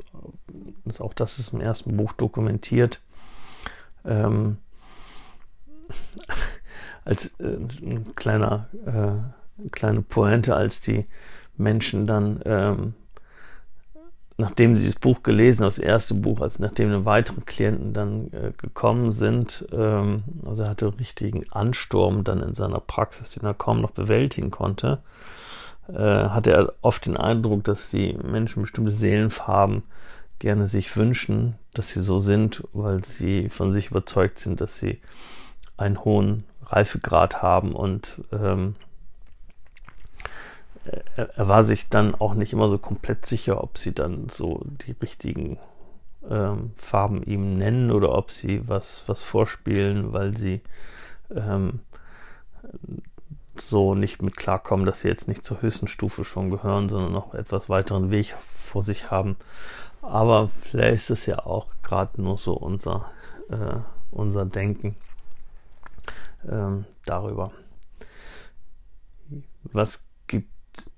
ist 0.85 1.01
auch 1.01 1.13
das 1.13 1.41
ist 1.41 1.53
im 1.53 1.61
ersten 1.61 1.97
Buch 1.97 2.13
dokumentiert. 2.13 3.01
Ähm, 4.05 4.59
als 7.05 7.35
äh, 7.41 7.57
ein 7.57 8.15
kleiner 8.15 8.69
äh, 8.87 9.69
kleine 9.71 10.03
Pointe, 10.03 10.55
als 10.55 10.81
die 10.81 11.07
Menschen 11.57 12.07
dann 12.07 12.41
ähm, 12.45 12.95
nachdem 14.39 14.77
sie 14.77 14.87
das 14.87 14.95
Buch 14.95 15.25
gelesen, 15.25 15.65
das 15.65 15.79
erste 15.79 16.15
Buch, 16.15 16.41
als 16.41 16.61
nachdem 16.61 16.89
eine 16.89 17.05
weitere 17.05 17.41
Klienten 17.41 17.93
dann 17.93 18.31
äh, 18.33 18.53
gekommen 18.57 19.11
sind, 19.11 19.67
ähm, 19.73 20.23
also 20.47 20.63
er 20.63 20.71
hatte 20.71 20.99
richtigen 20.99 21.45
Ansturm 21.51 22.23
dann 22.23 22.41
in 22.41 22.55
seiner 22.55 22.79
Praxis, 22.79 23.31
den 23.31 23.45
er 23.45 23.55
kaum 23.55 23.81
noch 23.81 23.91
bewältigen 23.91 24.53
konnte, 24.53 25.01
äh, 25.89 25.95
hatte 25.95 26.53
er 26.53 26.73
oft 26.83 27.07
den 27.07 27.17
Eindruck, 27.17 27.65
dass 27.65 27.91
die 27.91 28.13
Menschen 28.13 28.63
bestimmte 28.63 28.93
Seelenfarben 28.93 29.83
gerne 30.39 30.69
sich 30.69 30.97
wünschen, 30.97 31.57
dass 31.79 31.89
sie 31.89 32.03
so 32.03 32.19
sind, 32.19 32.65
weil 32.73 33.05
sie 33.05 33.49
von 33.49 33.73
sich 33.73 33.91
überzeugt 33.91 34.41
sind, 34.41 34.61
dass 34.61 34.79
sie 34.79 35.01
einen 35.77 36.05
hohen 36.05 36.45
Reifegrad 36.67 37.41
haben 37.41 37.75
und 37.75 38.21
ähm, 38.33 38.75
er, 41.17 41.49
war 41.49 41.65
sich 41.65 41.89
dann 41.89 42.15
auch 42.15 42.35
nicht 42.35 42.53
immer 42.53 42.69
so 42.69 42.79
komplett 42.79 43.27
sicher, 43.27 43.63
ob 43.63 43.79
sie 43.79 43.93
dann 43.93 44.29
so 44.29 44.63
die 44.65 44.93
richtigen 44.93 45.59
ähm, 46.29 46.73
Farben 46.77 47.23
ihm 47.23 47.55
nennen 47.55 47.91
oder 47.91 48.13
ob 48.13 48.31
sie 48.31 48.67
was, 48.67 49.05
was 49.07 49.23
vorspielen, 49.23 50.13
weil 50.13 50.37
sie 50.37 50.61
ähm, 51.35 51.81
so 53.57 53.95
nicht 53.95 54.23
mit 54.23 54.37
klarkommen, 54.37 54.87
dass 54.87 55.01
sie 55.03 55.09
jetzt 55.09 55.29
nicht 55.29 55.45
zur 55.45 55.63
höchsten 55.63 55.89
Stufe 55.89 56.25
schon 56.25 56.51
gehören, 56.51 56.89
sondern 56.89 57.13
noch 57.13 57.35
etwas 57.35 57.69
weiteren 57.69 58.11
Weg 58.11 58.35
vor 58.67 58.83
sich 58.83 59.11
haben. 59.11 59.37
Aber 60.03 60.51
vielleicht 60.61 60.95
ist 60.95 61.11
es 61.11 61.27
ja 61.27 61.39
auch 61.45 61.67
gerade 61.83 62.21
nur 62.21 62.39
so 62.39 62.55
unser, 62.55 63.11
äh, 63.51 63.81
unser 64.11 64.45
Denken 64.47 64.97
ähm, 66.49 66.85
darüber. 67.05 67.53
Was 69.65 70.05
gibt 70.27 70.49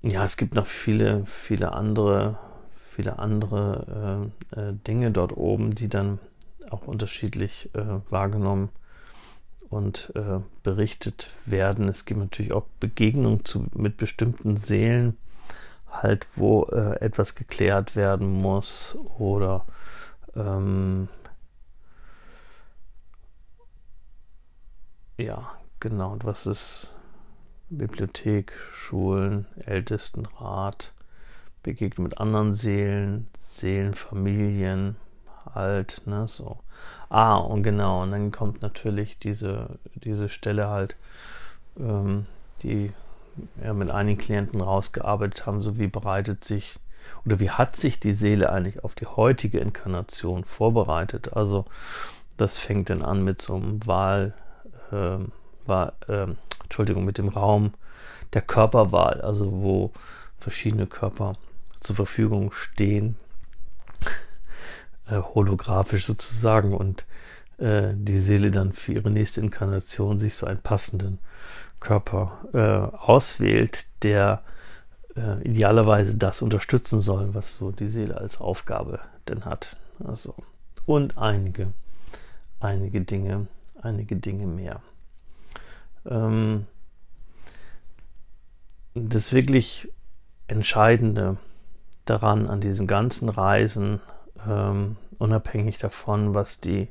ja, 0.01 0.23
es 0.23 0.37
gibt 0.37 0.55
noch 0.55 0.67
viele, 0.67 1.25
viele 1.25 1.73
andere, 1.73 2.37
viele 2.89 3.19
andere 3.19 4.31
äh, 4.53 4.59
äh, 4.59 4.73
Dinge 4.87 5.11
dort 5.11 5.35
oben, 5.35 5.75
die 5.75 5.89
dann 5.89 6.19
auch 6.69 6.87
unterschiedlich 6.87 7.69
äh, 7.73 7.99
wahrgenommen 8.09 8.69
und 9.69 10.11
äh, 10.15 10.39
berichtet 10.63 11.31
werden. 11.45 11.87
Es 11.87 12.05
gibt 12.05 12.19
natürlich 12.19 12.53
auch 12.53 12.65
Begegnungen 12.79 13.45
zu, 13.45 13.65
mit 13.73 13.97
bestimmten 13.97 14.57
Seelen, 14.57 15.17
halt, 15.91 16.27
wo 16.35 16.63
äh, 16.65 16.99
etwas 17.01 17.35
geklärt 17.35 17.95
werden 17.95 18.31
muss 18.31 18.97
oder 19.17 19.65
ähm, 20.35 21.09
ja, 25.17 25.51
genau. 25.79 26.11
Und 26.13 26.25
was 26.25 26.45
ist 26.45 26.95
Bibliothek, 27.69 28.53
Schulen, 28.73 29.45
Ältestenrat, 29.65 30.93
Begegnung 31.63 32.05
mit 32.05 32.17
anderen 32.17 32.53
Seelen, 32.53 33.27
Seelenfamilien, 33.39 34.95
halt, 35.53 36.01
ne, 36.05 36.27
so. 36.27 36.59
Ah, 37.09 37.35
und 37.37 37.63
genau, 37.63 38.03
und 38.03 38.11
dann 38.11 38.31
kommt 38.31 38.61
natürlich 38.61 39.19
diese, 39.19 39.79
diese 39.95 40.29
Stelle 40.29 40.69
halt, 40.69 40.97
ähm, 41.77 42.25
die 42.63 42.93
ja, 43.63 43.73
mit 43.73 43.91
einigen 43.91 44.19
Klienten 44.19 44.61
rausgearbeitet 44.61 45.45
haben, 45.45 45.61
so 45.61 45.77
wie 45.77 45.87
bereitet 45.87 46.43
sich 46.43 46.79
oder 47.25 47.39
wie 47.39 47.49
hat 47.49 47.75
sich 47.75 47.99
die 47.99 48.13
Seele 48.13 48.51
eigentlich 48.51 48.83
auf 48.83 48.95
die 48.95 49.05
heutige 49.05 49.59
Inkarnation 49.59 50.43
vorbereitet? 50.43 51.33
Also 51.33 51.65
das 52.37 52.57
fängt 52.57 52.89
dann 52.89 53.03
an 53.03 53.23
mit 53.23 53.41
so 53.41 53.55
einem 53.55 53.85
Wahl, 53.85 54.33
ähm, 54.91 55.31
war, 55.65 55.93
äh, 56.07 56.27
Entschuldigung, 56.63 57.05
mit 57.05 57.17
dem 57.17 57.29
Raum 57.29 57.73
der 58.33 58.41
Körperwahl, 58.41 59.21
also 59.21 59.51
wo 59.51 59.91
verschiedene 60.37 60.87
Körper 60.87 61.35
zur 61.81 61.95
Verfügung 61.95 62.51
stehen, 62.51 63.17
äh, 65.07 65.17
holographisch 65.17 66.05
sozusagen, 66.05 66.73
und 66.73 67.05
äh, 67.57 67.93
die 67.93 68.19
Seele 68.19 68.51
dann 68.51 68.73
für 68.73 68.93
ihre 68.93 69.11
nächste 69.11 69.41
Inkarnation 69.41 70.19
sich 70.19 70.35
so 70.35 70.45
einen 70.47 70.61
passenden 70.61 71.19
Körper 71.81 72.45
äh, 72.53 72.95
auswählt, 72.97 73.85
der 74.03 74.41
äh, 75.17 75.41
idealerweise 75.43 76.17
das 76.17 76.41
unterstützen 76.41 77.01
soll, 77.01 77.33
was 77.33 77.57
so 77.57 77.71
die 77.71 77.89
Seele 77.89 78.15
als 78.17 78.39
Aufgabe 78.39 78.99
denn 79.27 79.43
hat. 79.43 79.75
Also, 80.05 80.35
und 80.85 81.17
einige, 81.17 81.73
einige 82.61 83.01
Dinge, 83.01 83.47
einige 83.81 84.15
Dinge 84.15 84.47
mehr. 84.47 84.81
Ähm, 86.05 86.67
das 88.93 89.33
wirklich 89.33 89.91
Entscheidende 90.47 91.37
daran 92.05 92.47
an 92.47 92.61
diesen 92.61 92.87
ganzen 92.87 93.29
Reisen, 93.29 94.01
ähm, 94.47 94.97
unabhängig 95.17 95.77
davon, 95.77 96.33
was 96.33 96.59
die 96.59 96.87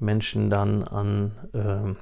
Menschen 0.00 0.50
dann 0.50 0.82
an, 0.82 1.32
ähm, 1.54 1.96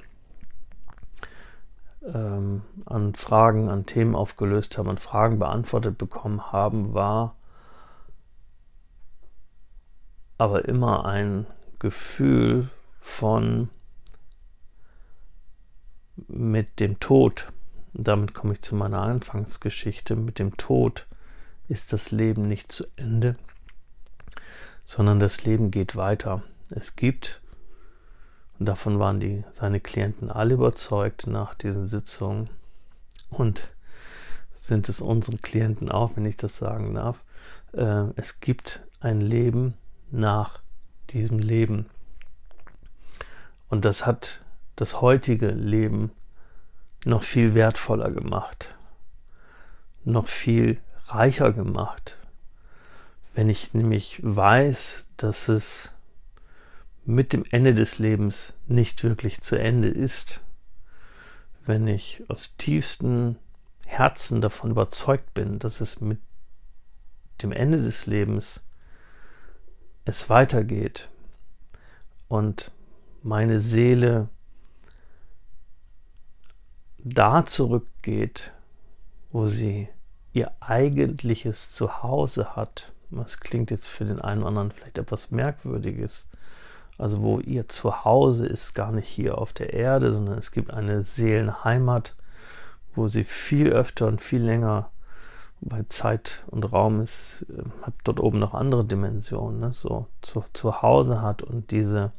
ähm, 2.05 2.61
an 2.85 3.15
Fragen, 3.15 3.69
an 3.69 3.85
Themen 3.85 4.15
aufgelöst 4.15 4.77
haben, 4.77 4.89
an 4.89 4.97
Fragen 4.97 5.39
beantwortet 5.39 5.97
bekommen 5.97 6.51
haben, 6.51 6.93
war 6.93 7.35
aber 10.37 10.65
immer 10.65 11.05
ein 11.05 11.45
Gefühl 11.79 12.69
von 12.99 13.69
mit 16.27 16.79
dem 16.79 16.99
Tod, 16.99 17.51
damit 17.93 18.33
komme 18.33 18.53
ich 18.53 18.61
zu 18.61 18.75
meiner 18.75 19.01
Anfangsgeschichte, 19.01 20.15
mit 20.15 20.39
dem 20.39 20.57
Tod 20.57 21.07
ist 21.69 21.93
das 21.93 22.11
Leben 22.11 22.47
nicht 22.47 22.71
zu 22.71 22.85
Ende, 22.95 23.35
sondern 24.85 25.19
das 25.19 25.45
Leben 25.45 25.71
geht 25.71 25.95
weiter. 25.95 26.43
Es 26.69 26.95
gibt, 26.95 27.41
und 28.59 28.67
davon 28.67 28.99
waren 28.99 29.19
die, 29.19 29.43
seine 29.51 29.79
Klienten 29.79 30.29
alle 30.29 30.53
überzeugt 30.53 31.27
nach 31.27 31.53
diesen 31.53 31.85
Sitzungen, 31.85 32.49
und 33.29 33.73
sind 34.53 34.87
es 34.89 35.01
unsere 35.01 35.37
Klienten 35.37 35.91
auch, 35.91 36.11
wenn 36.15 36.25
ich 36.25 36.37
das 36.37 36.57
sagen 36.57 36.95
darf, 36.95 37.23
äh, 37.73 38.05
es 38.15 38.39
gibt 38.39 38.81
ein 38.99 39.19
Leben 39.19 39.73
nach 40.11 40.61
diesem 41.09 41.39
Leben. 41.39 41.87
Und 43.69 43.85
das 43.85 44.05
hat 44.05 44.41
das 44.75 45.01
heutige 45.01 45.49
Leben 45.49 46.11
noch 47.05 47.23
viel 47.23 47.53
wertvoller 47.53 48.11
gemacht, 48.11 48.69
noch 50.05 50.27
viel 50.27 50.79
reicher 51.07 51.51
gemacht. 51.51 52.17
Wenn 53.33 53.49
ich 53.49 53.73
nämlich 53.73 54.21
weiß, 54.23 55.09
dass 55.17 55.49
es 55.49 55.92
mit 57.05 57.33
dem 57.33 57.43
Ende 57.51 57.73
des 57.73 57.99
Lebens 57.99 58.53
nicht 58.67 59.03
wirklich 59.03 59.41
zu 59.41 59.57
Ende 59.57 59.89
ist, 59.89 60.41
wenn 61.65 61.87
ich 61.87 62.23
aus 62.29 62.55
tiefstem 62.57 63.37
Herzen 63.85 64.41
davon 64.41 64.71
überzeugt 64.71 65.33
bin, 65.33 65.59
dass 65.59 65.81
es 65.81 66.01
mit 66.01 66.19
dem 67.41 67.51
Ende 67.51 67.81
des 67.81 68.05
Lebens 68.05 68.63
es 70.05 70.29
weitergeht 70.29 71.09
und 72.27 72.71
meine 73.21 73.59
Seele 73.59 74.29
da 76.97 77.45
zurückgeht, 77.45 78.51
wo 79.31 79.47
sie 79.47 79.89
ihr 80.31 80.51
eigentliches 80.59 81.71
Zuhause 81.71 82.55
hat. 82.55 82.91
Was 83.09 83.39
klingt 83.39 83.71
jetzt 83.71 83.87
für 83.87 84.05
den 84.05 84.19
einen 84.19 84.41
oder 84.41 84.49
anderen 84.49 84.71
vielleicht 84.71 84.97
etwas 84.97 85.31
Merkwürdiges, 85.31 86.27
Also 86.97 87.21
wo 87.21 87.39
ihr 87.39 87.67
Zuhause 87.67 88.45
ist, 88.45 88.73
gar 88.75 88.91
nicht 88.91 89.07
hier 89.07 89.37
auf 89.37 89.53
der 89.53 89.73
Erde, 89.73 90.13
sondern 90.13 90.37
es 90.37 90.51
gibt 90.51 90.71
eine 90.71 91.03
Seelenheimat, 91.03 92.15
wo 92.95 93.07
sie 93.07 93.23
viel 93.23 93.69
öfter 93.69 94.07
und 94.07 94.21
viel 94.21 94.43
länger 94.43 94.89
bei 95.61 95.83
Zeit 95.89 96.43
und 96.47 96.71
Raum 96.71 97.01
ist, 97.01 97.45
äh, 97.49 97.63
hat 97.83 97.93
dort 98.03 98.19
oben 98.19 98.39
noch 98.39 98.53
andere 98.53 98.85
Dimensionen, 98.85 99.59
ne? 99.59 99.73
so 99.73 100.07
zu, 100.21 100.43
zu 100.53 100.81
Hause 100.81 101.21
hat 101.21 101.41
und 101.41 101.71
diese 101.71 102.11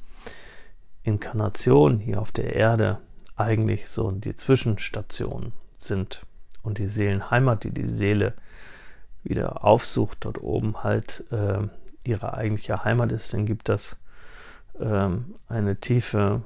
Inkarnation 1.03 1.99
hier 1.99 2.21
auf 2.21 2.33
der 2.33 2.57
Erde 2.57 2.99
eigentlich 3.37 3.89
so 3.89 4.11
die 4.11 4.35
Zwischenstationen 4.35 5.53
sind 5.77 6.25
und 6.63 6.79
die 6.79 6.89
Seelenheimat, 6.89 7.65
die 7.65 7.71
die 7.71 7.89
Seele 7.89 8.33
wieder 9.23 9.65
aufsucht, 9.65 10.19
dort 10.21 10.43
oben 10.43 10.83
halt 10.83 11.25
äh, 11.31 11.67
ihre 12.05 12.35
eigentliche 12.35 12.85
Heimat 12.85 13.13
ist, 13.13 13.33
dann 13.35 13.47
gibt 13.47 13.69
das 13.69 13.99
ähm, 14.81 15.35
eine 15.49 15.77
tiefe, 15.77 16.43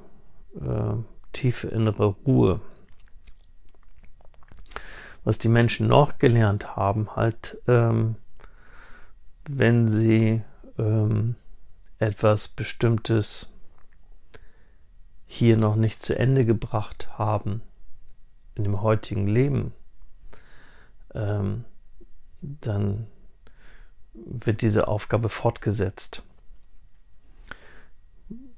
äh, 0.60 0.94
tiefe 1.32 1.68
innere 1.68 2.06
Ruhe. 2.26 2.60
Was 5.24 5.38
die 5.38 5.48
Menschen 5.48 5.88
noch 5.88 6.18
gelernt 6.18 6.76
haben, 6.76 7.14
halt, 7.16 7.58
ähm, 7.66 8.16
wenn 9.48 9.88
sie 9.88 10.42
ähm, 10.78 11.34
etwas 11.98 12.48
Bestimmtes 12.48 13.50
hier 15.26 15.56
noch 15.56 15.76
nicht 15.76 16.02
zu 16.02 16.18
Ende 16.18 16.44
gebracht 16.44 17.18
haben, 17.18 17.62
in 18.54 18.64
dem 18.64 18.80
heutigen 18.80 19.26
Leben, 19.26 19.72
ähm, 21.14 21.64
dann 22.40 23.06
wird 24.14 24.62
diese 24.62 24.88
Aufgabe 24.88 25.28
fortgesetzt. 25.28 26.22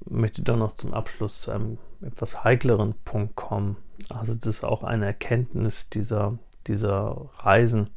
Möchte 0.08 0.42
doch 0.42 0.56
noch 0.56 0.74
zum 0.74 0.94
Abschluss 0.94 1.42
zu 1.42 1.52
einem 1.52 1.78
etwas 2.00 2.42
heikleren 2.44 2.94
Punkt 3.04 3.36
kommen. 3.36 3.76
Also 4.08 4.34
das 4.34 4.46
ist 4.46 4.64
auch 4.64 4.82
eine 4.82 5.06
Erkenntnis 5.06 5.88
dieser, 5.90 6.38
dieser 6.66 7.30
Reisen, 7.38 7.90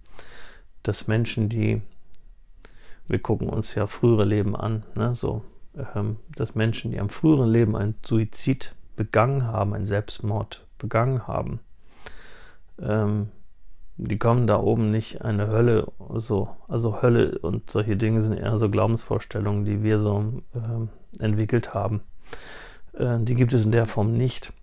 dass 0.83 1.07
Menschen, 1.07 1.49
die, 1.49 1.81
wir 3.07 3.19
gucken 3.19 3.49
uns 3.49 3.73
ja 3.75 3.87
frühere 3.87 4.25
Leben 4.25 4.55
an, 4.55 4.83
ne, 4.95 5.15
so, 5.15 5.43
ähm, 5.95 6.17
dass 6.35 6.55
Menschen, 6.55 6.91
die 6.91 6.99
am 6.99 7.09
früheren 7.09 7.49
Leben 7.49 7.75
ein 7.75 7.95
Suizid 8.05 8.75
begangen 8.95 9.47
haben, 9.47 9.73
ein 9.73 9.85
Selbstmord 9.85 10.67
begangen 10.77 11.25
haben, 11.25 11.61
ähm, 12.79 13.29
die 13.97 14.17
kommen 14.17 14.47
da 14.47 14.59
oben 14.59 14.89
nicht 14.89 15.21
eine 15.21 15.47
Hölle 15.47 15.91
so. 16.15 16.49
Also 16.67 17.01
Hölle 17.01 17.37
und 17.39 17.69
solche 17.69 17.95
Dinge 17.95 18.23
sind 18.23 18.37
eher 18.37 18.57
so 18.57 18.69
Glaubensvorstellungen, 18.69 19.65
die 19.65 19.83
wir 19.83 19.99
so 19.99 20.41
äh, 20.55 20.87
entwickelt 21.19 21.73
haben. 21.73 22.01
Äh, 22.93 23.19
die 23.19 23.35
gibt 23.35 23.53
es 23.53 23.65
in 23.65 23.71
der 23.71 23.85
Form 23.85 24.13
nicht. 24.13 24.53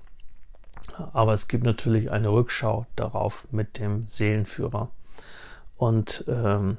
Aber 1.13 1.33
es 1.33 1.49
gibt 1.49 1.65
natürlich 1.65 2.11
eine 2.11 2.29
Rückschau 2.31 2.87
darauf 2.97 3.47
mit 3.51 3.79
dem 3.79 4.07
Seelenführer. 4.07 4.91
Und 5.77 6.25
ähm, 6.29 6.79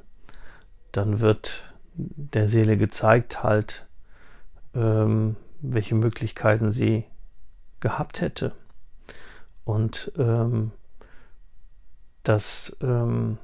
dann 0.92 1.22
wird 1.22 1.74
der 1.96 2.48
Seele 2.48 2.78
gezeigt 2.78 3.44
halt, 3.44 3.88
ähm, 4.76 5.36
welche 5.62 5.96
Möglichkeiten 5.96 6.72
sie 6.72 7.06
gehabt 7.80 8.22
hätte. 8.22 8.54
Und 9.64 10.12
ähm, 10.18 10.72
dass 12.24 12.78
ähm, 12.82 13.38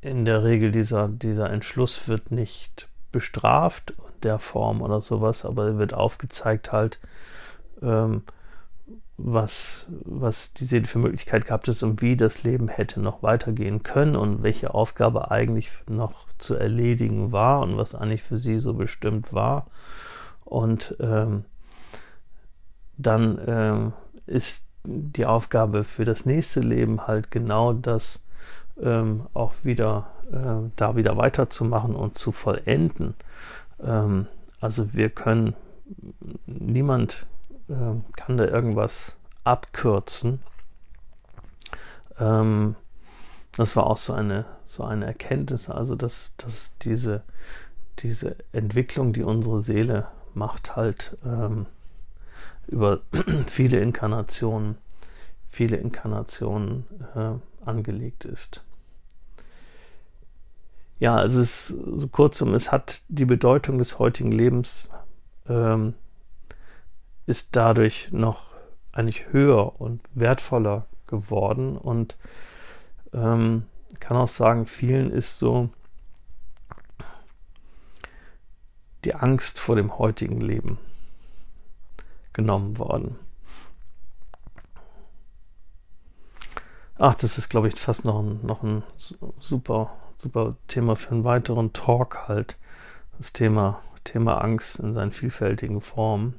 in 0.00 0.24
der 0.24 0.44
Regel 0.44 0.70
dieser, 0.70 1.08
dieser 1.08 1.50
Entschluss 1.50 2.08
wird 2.08 2.30
nicht 2.30 2.88
bestraft 3.10 3.94
der 4.24 4.38
Form 4.38 4.82
oder 4.82 5.00
sowas, 5.00 5.44
aber 5.44 5.66
er 5.66 5.78
wird 5.78 5.94
aufgezeigt 5.94 6.72
halt, 6.72 6.98
ähm, 7.82 8.22
was, 9.16 9.86
was 10.04 10.52
die 10.54 10.64
Seele 10.64 10.86
für 10.86 10.98
Möglichkeit 10.98 11.46
gehabt 11.46 11.68
ist 11.68 11.82
und 11.82 12.02
wie 12.02 12.16
das 12.16 12.42
Leben 12.42 12.68
hätte 12.68 13.00
noch 13.00 13.22
weitergehen 13.22 13.82
können 13.84 14.16
und 14.16 14.42
welche 14.42 14.74
Aufgabe 14.74 15.30
eigentlich 15.30 15.70
noch 15.88 16.26
zu 16.38 16.56
erledigen 16.56 17.30
war 17.30 17.60
und 17.60 17.76
was 17.76 17.94
eigentlich 17.94 18.24
für 18.24 18.38
sie 18.38 18.58
so 18.58 18.74
bestimmt 18.74 19.32
war. 19.32 19.66
Und 20.44 20.96
ähm, 21.00 21.44
dann 22.96 23.40
ähm, 23.46 23.92
ist 24.26 24.64
die 24.84 25.26
Aufgabe 25.26 25.84
für 25.84 26.04
das 26.04 26.26
nächste 26.26 26.60
Leben 26.60 27.06
halt 27.06 27.30
genau 27.30 27.72
das 27.72 28.24
ähm, 28.82 29.26
auch 29.32 29.52
wieder 29.62 30.08
äh, 30.32 30.70
da 30.76 30.96
wieder 30.96 31.16
weiterzumachen 31.16 31.94
und 31.94 32.18
zu 32.18 32.32
vollenden. 32.32 33.14
Ähm, 33.84 34.26
also 34.60 34.92
wir 34.92 35.10
können, 35.10 35.54
niemand 36.46 37.26
äh, 37.68 37.94
kann 38.16 38.36
da 38.36 38.44
irgendwas 38.44 39.16
abkürzen. 39.44 40.40
Ähm, 42.18 42.76
das 43.56 43.76
war 43.76 43.86
auch 43.86 43.96
so 43.96 44.12
eine, 44.12 44.44
so 44.64 44.84
eine 44.84 45.06
Erkenntnis, 45.06 45.70
also 45.70 45.94
dass, 45.94 46.34
dass 46.36 46.76
diese, 46.78 47.22
diese 48.00 48.36
Entwicklung, 48.52 49.12
die 49.12 49.22
unsere 49.22 49.60
Seele 49.60 50.08
macht, 50.34 50.74
halt 50.76 51.16
ähm, 51.24 51.66
über 52.66 53.00
viele 53.46 53.80
Inkarnationen, 53.80 54.76
viele 55.46 55.76
Inkarnationen 55.76 56.84
äh, 57.14 57.32
angelegt 57.64 58.24
ist. 58.24 58.64
Ja, 60.98 61.22
es 61.22 61.34
ist 61.34 61.68
so 61.68 62.08
kurzum, 62.08 62.54
es 62.54 62.70
hat 62.70 63.02
die 63.08 63.24
Bedeutung 63.24 63.78
des 63.78 63.98
heutigen 63.98 64.32
Lebens 64.32 64.88
ähm, 65.48 65.94
ist 67.26 67.56
dadurch 67.56 68.08
noch 68.12 68.54
eigentlich 68.92 69.32
höher 69.32 69.80
und 69.80 70.00
wertvoller 70.14 70.86
geworden 71.06 71.76
und 71.76 72.16
ähm, 73.12 73.64
kann 74.00 74.16
auch 74.16 74.28
sagen, 74.28 74.66
vielen 74.66 75.10
ist 75.10 75.38
so 75.38 75.70
die 79.04 79.14
Angst 79.14 79.58
vor 79.58 79.76
dem 79.76 79.98
heutigen 79.98 80.40
Leben 80.40 80.78
genommen 82.32 82.78
worden. 82.78 83.18
Ach, 86.96 87.14
das 87.14 87.38
ist, 87.38 87.48
glaube 87.48 87.68
ich, 87.68 87.78
fast 87.78 88.04
noch 88.04 88.20
ein, 88.20 88.40
noch 88.44 88.62
ein 88.62 88.82
super, 89.40 89.90
super 90.16 90.56
Thema 90.68 90.96
für 90.96 91.10
einen 91.10 91.24
weiteren 91.24 91.72
Talk 91.72 92.28
halt. 92.28 92.58
Das 93.18 93.32
Thema, 93.32 93.82
Thema 94.04 94.38
Angst 94.42 94.78
in 94.78 94.92
seinen 94.92 95.12
vielfältigen 95.12 95.80
Formen. 95.80 96.34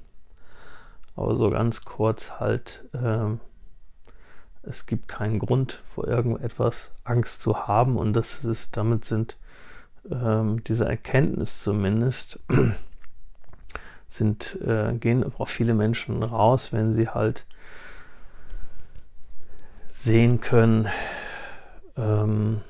Aber 1.15 1.35
so 1.35 1.49
ganz 1.49 1.85
kurz 1.85 2.39
halt, 2.39 2.83
äh, 2.93 3.37
es 4.63 4.85
gibt 4.85 5.07
keinen 5.07 5.39
Grund 5.39 5.81
vor 5.93 6.07
irgendetwas 6.07 6.91
Angst 7.03 7.41
zu 7.41 7.67
haben 7.67 7.97
und 7.97 8.13
das 8.13 8.43
ist, 8.43 8.75
damit 8.75 9.05
sind 9.05 9.37
äh, 10.09 10.43
diese 10.67 10.85
Erkenntnis 10.85 11.61
zumindest 11.61 12.39
sind, 14.07 14.59
äh, 14.61 14.93
gehen 14.93 15.23
auch 15.37 15.47
viele 15.47 15.73
Menschen 15.73 16.21
raus, 16.23 16.73
wenn 16.73 16.91
sie 16.91 17.09
halt 17.09 17.45
sehen 19.89 20.41
können, 20.41 20.87
ähm, 21.97 22.61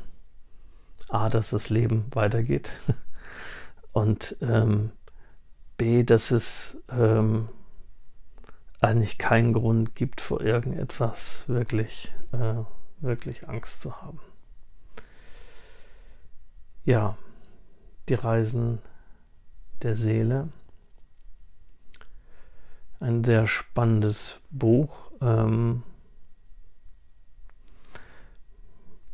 A, 1.10 1.30
dass 1.30 1.52
das 1.52 1.70
Leben 1.70 2.06
weitergeht 2.12 2.72
und 3.94 4.38
ähm, 4.42 4.92
B, 5.78 6.04
dass 6.04 6.32
es 6.32 6.82
ähm, 6.90 7.50
eigentlich 8.82 9.18
keinen 9.18 9.54
Grund 9.54 9.96
gibt, 9.96 10.22
vor 10.22 10.42
irgendetwas 10.42 11.44
wirklich, 11.48 12.14
äh, 12.32 12.56
wirklich 13.00 13.48
Angst 13.50 13.82
zu 13.82 14.02
haben. 14.02 14.20
Ja, 16.86 17.18
die 18.10 18.14
Reisen 18.14 18.80
der 19.82 19.96
Seele 19.96 20.50
ein 23.00 23.24
sehr 23.24 23.48
spannendes 23.48 24.42
Buch. 24.52 25.12
Ähm, 25.22 25.84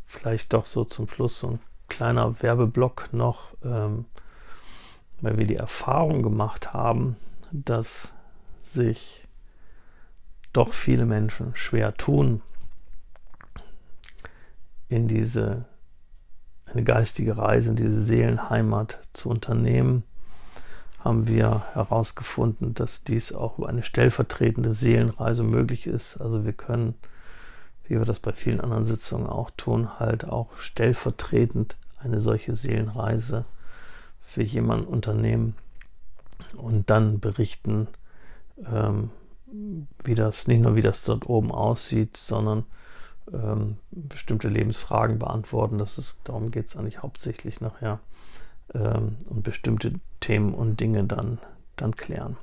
vielleicht 0.05 0.53
doch 0.53 0.65
so 0.65 0.85
zum 0.85 1.09
Schluss 1.09 1.39
so 1.39 1.51
ein 1.51 1.59
kleiner 1.91 2.41
Werbeblock 2.41 3.09
noch, 3.11 3.53
ähm, 3.63 4.05
weil 5.21 5.37
wir 5.37 5.45
die 5.45 5.57
Erfahrung 5.57 6.23
gemacht 6.23 6.73
haben, 6.73 7.17
dass 7.51 8.13
sich 8.61 9.27
doch 10.53 10.73
viele 10.73 11.05
Menschen 11.05 11.55
schwer 11.55 11.93
tun, 11.95 12.41
in 14.89 15.07
diese 15.07 15.65
eine 16.65 16.83
geistige 16.83 17.37
Reise, 17.37 17.69
in 17.69 17.75
diese 17.75 18.01
Seelenheimat 18.01 18.99
zu 19.13 19.29
unternehmen 19.29 20.03
haben 21.03 21.27
wir 21.27 21.63
herausgefunden, 21.73 22.73
dass 22.73 23.03
dies 23.03 23.33
auch 23.33 23.57
über 23.57 23.69
eine 23.69 23.83
stellvertretende 23.83 24.71
Seelenreise 24.71 25.43
möglich 25.43 25.87
ist. 25.87 26.17
Also 26.17 26.45
wir 26.45 26.53
können, 26.53 26.93
wie 27.91 27.99
wir 27.99 28.05
das 28.05 28.21
bei 28.21 28.31
vielen 28.31 28.61
anderen 28.61 28.85
Sitzungen 28.85 29.27
auch 29.27 29.49
tun, 29.51 29.99
halt 29.99 30.23
auch 30.23 30.55
stellvertretend 30.57 31.75
eine 31.99 32.21
solche 32.21 32.55
Seelenreise 32.55 33.43
für 34.21 34.43
jemanden 34.43 34.85
unternehmen. 34.85 35.55
und 36.55 36.89
dann 36.89 37.19
berichten, 37.19 37.87
ähm, 38.65 39.09
wie 40.05 40.15
das, 40.15 40.47
nicht 40.47 40.61
nur 40.61 40.75
wie 40.75 40.81
das 40.81 41.03
dort 41.03 41.27
oben 41.27 41.51
aussieht, 41.51 42.15
sondern 42.15 42.63
ähm, 43.31 43.77
bestimmte 43.91 44.47
Lebensfragen 44.47 45.19
beantworten. 45.19 45.77
Das 45.77 45.97
ist, 45.97 46.17
darum 46.23 46.49
geht 46.49 46.67
es 46.67 46.77
eigentlich 46.77 47.03
hauptsächlich 47.03 47.59
nachher. 47.59 47.99
Ähm, 48.73 49.17
und 49.29 49.43
bestimmte 49.43 49.93
Themen 50.21 50.53
und 50.53 50.79
Dinge 50.79 51.03
dann, 51.03 51.39
dann 51.75 51.95
klären. 51.95 52.37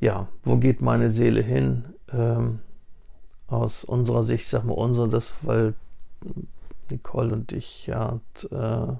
Ja, 0.00 0.28
wo 0.44 0.56
geht 0.56 0.80
meine 0.80 1.10
Seele 1.10 1.42
hin? 1.42 1.84
Ähm, 2.10 2.60
aus 3.48 3.84
unserer 3.84 4.22
Sicht, 4.22 4.46
sag 4.46 4.64
mal 4.64 4.74
unsere, 4.74 5.08
das, 5.08 5.34
weil 5.42 5.74
Nicole 6.90 7.32
und 7.32 7.52
ich 7.52 7.86
ja 7.86 8.20
äh, 8.50 8.92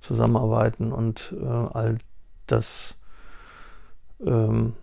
zusammenarbeiten 0.00 0.92
und 0.92 1.34
äh, 1.40 1.46
all 1.46 1.98
das, 2.46 2.98
ähm, 4.24 4.74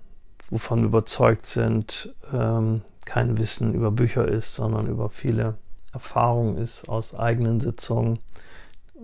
wovon 0.49 0.79
wir 0.79 0.87
überzeugt 0.87 1.45
sind, 1.45 2.13
ähm, 2.33 2.81
kein 3.05 3.37
Wissen 3.37 3.73
über 3.73 3.91
Bücher 3.91 4.27
ist, 4.27 4.55
sondern 4.55 4.87
über 4.87 5.09
viele 5.09 5.55
Erfahrungen 5.93 6.57
ist 6.57 6.87
aus 6.87 7.15
eigenen 7.15 7.59
Sitzungen, 7.59 8.19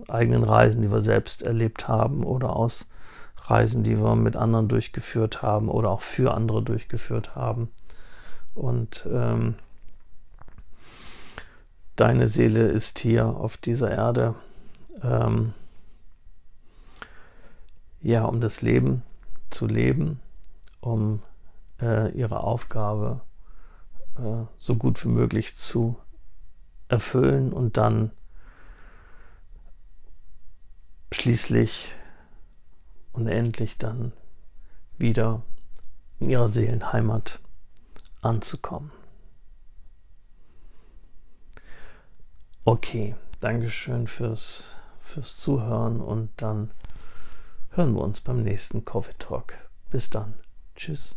eigenen 0.08 0.44
Reisen, 0.44 0.82
die 0.82 0.90
wir 0.90 1.00
selbst 1.00 1.42
erlebt 1.42 1.88
haben 1.88 2.22
oder 2.22 2.54
aus 2.54 2.86
Reisen, 3.42 3.82
die 3.82 3.98
wir 3.98 4.16
mit 4.16 4.36
anderen 4.36 4.68
durchgeführt 4.68 5.42
haben 5.42 5.68
oder 5.68 5.90
auch 5.90 6.00
für 6.00 6.34
andere 6.34 6.62
durchgeführt 6.62 7.34
haben. 7.34 7.68
Und 8.54 9.06
ähm, 9.10 9.56
deine 11.96 12.28
Seele 12.28 12.68
ist 12.68 12.98
hier 12.98 13.26
auf 13.26 13.56
dieser 13.56 13.90
Erde, 13.90 14.34
ähm, 15.02 15.54
ja, 18.02 18.24
um 18.24 18.40
das 18.40 18.62
Leben 18.62 19.02
zu 19.50 19.66
leben, 19.66 20.20
um 20.80 21.22
äh, 21.80 22.10
ihre 22.12 22.40
Aufgabe 22.40 23.20
äh, 24.16 24.44
so 24.56 24.76
gut 24.76 25.04
wie 25.04 25.08
möglich 25.08 25.56
zu 25.56 25.96
erfüllen 26.88 27.52
und 27.52 27.76
dann 27.76 28.10
schließlich 31.12 31.92
und 33.12 33.26
endlich 33.26 33.78
dann 33.78 34.12
wieder 34.98 35.42
in 36.20 36.30
ihrer 36.30 36.48
Seelenheimat 36.48 37.40
anzukommen. 38.20 38.90
Okay, 42.68 43.14
Dankeschön 43.38 44.08
fürs, 44.08 44.74
fürs 45.00 45.36
Zuhören 45.36 46.00
und 46.00 46.30
dann 46.36 46.72
hören 47.70 47.94
wir 47.94 48.00
uns 48.00 48.20
beim 48.20 48.42
nächsten 48.42 48.84
Coffee 48.84 49.14
Talk. 49.20 49.54
Bis 49.92 50.10
dann. 50.10 50.34
Tschüss. 50.74 51.14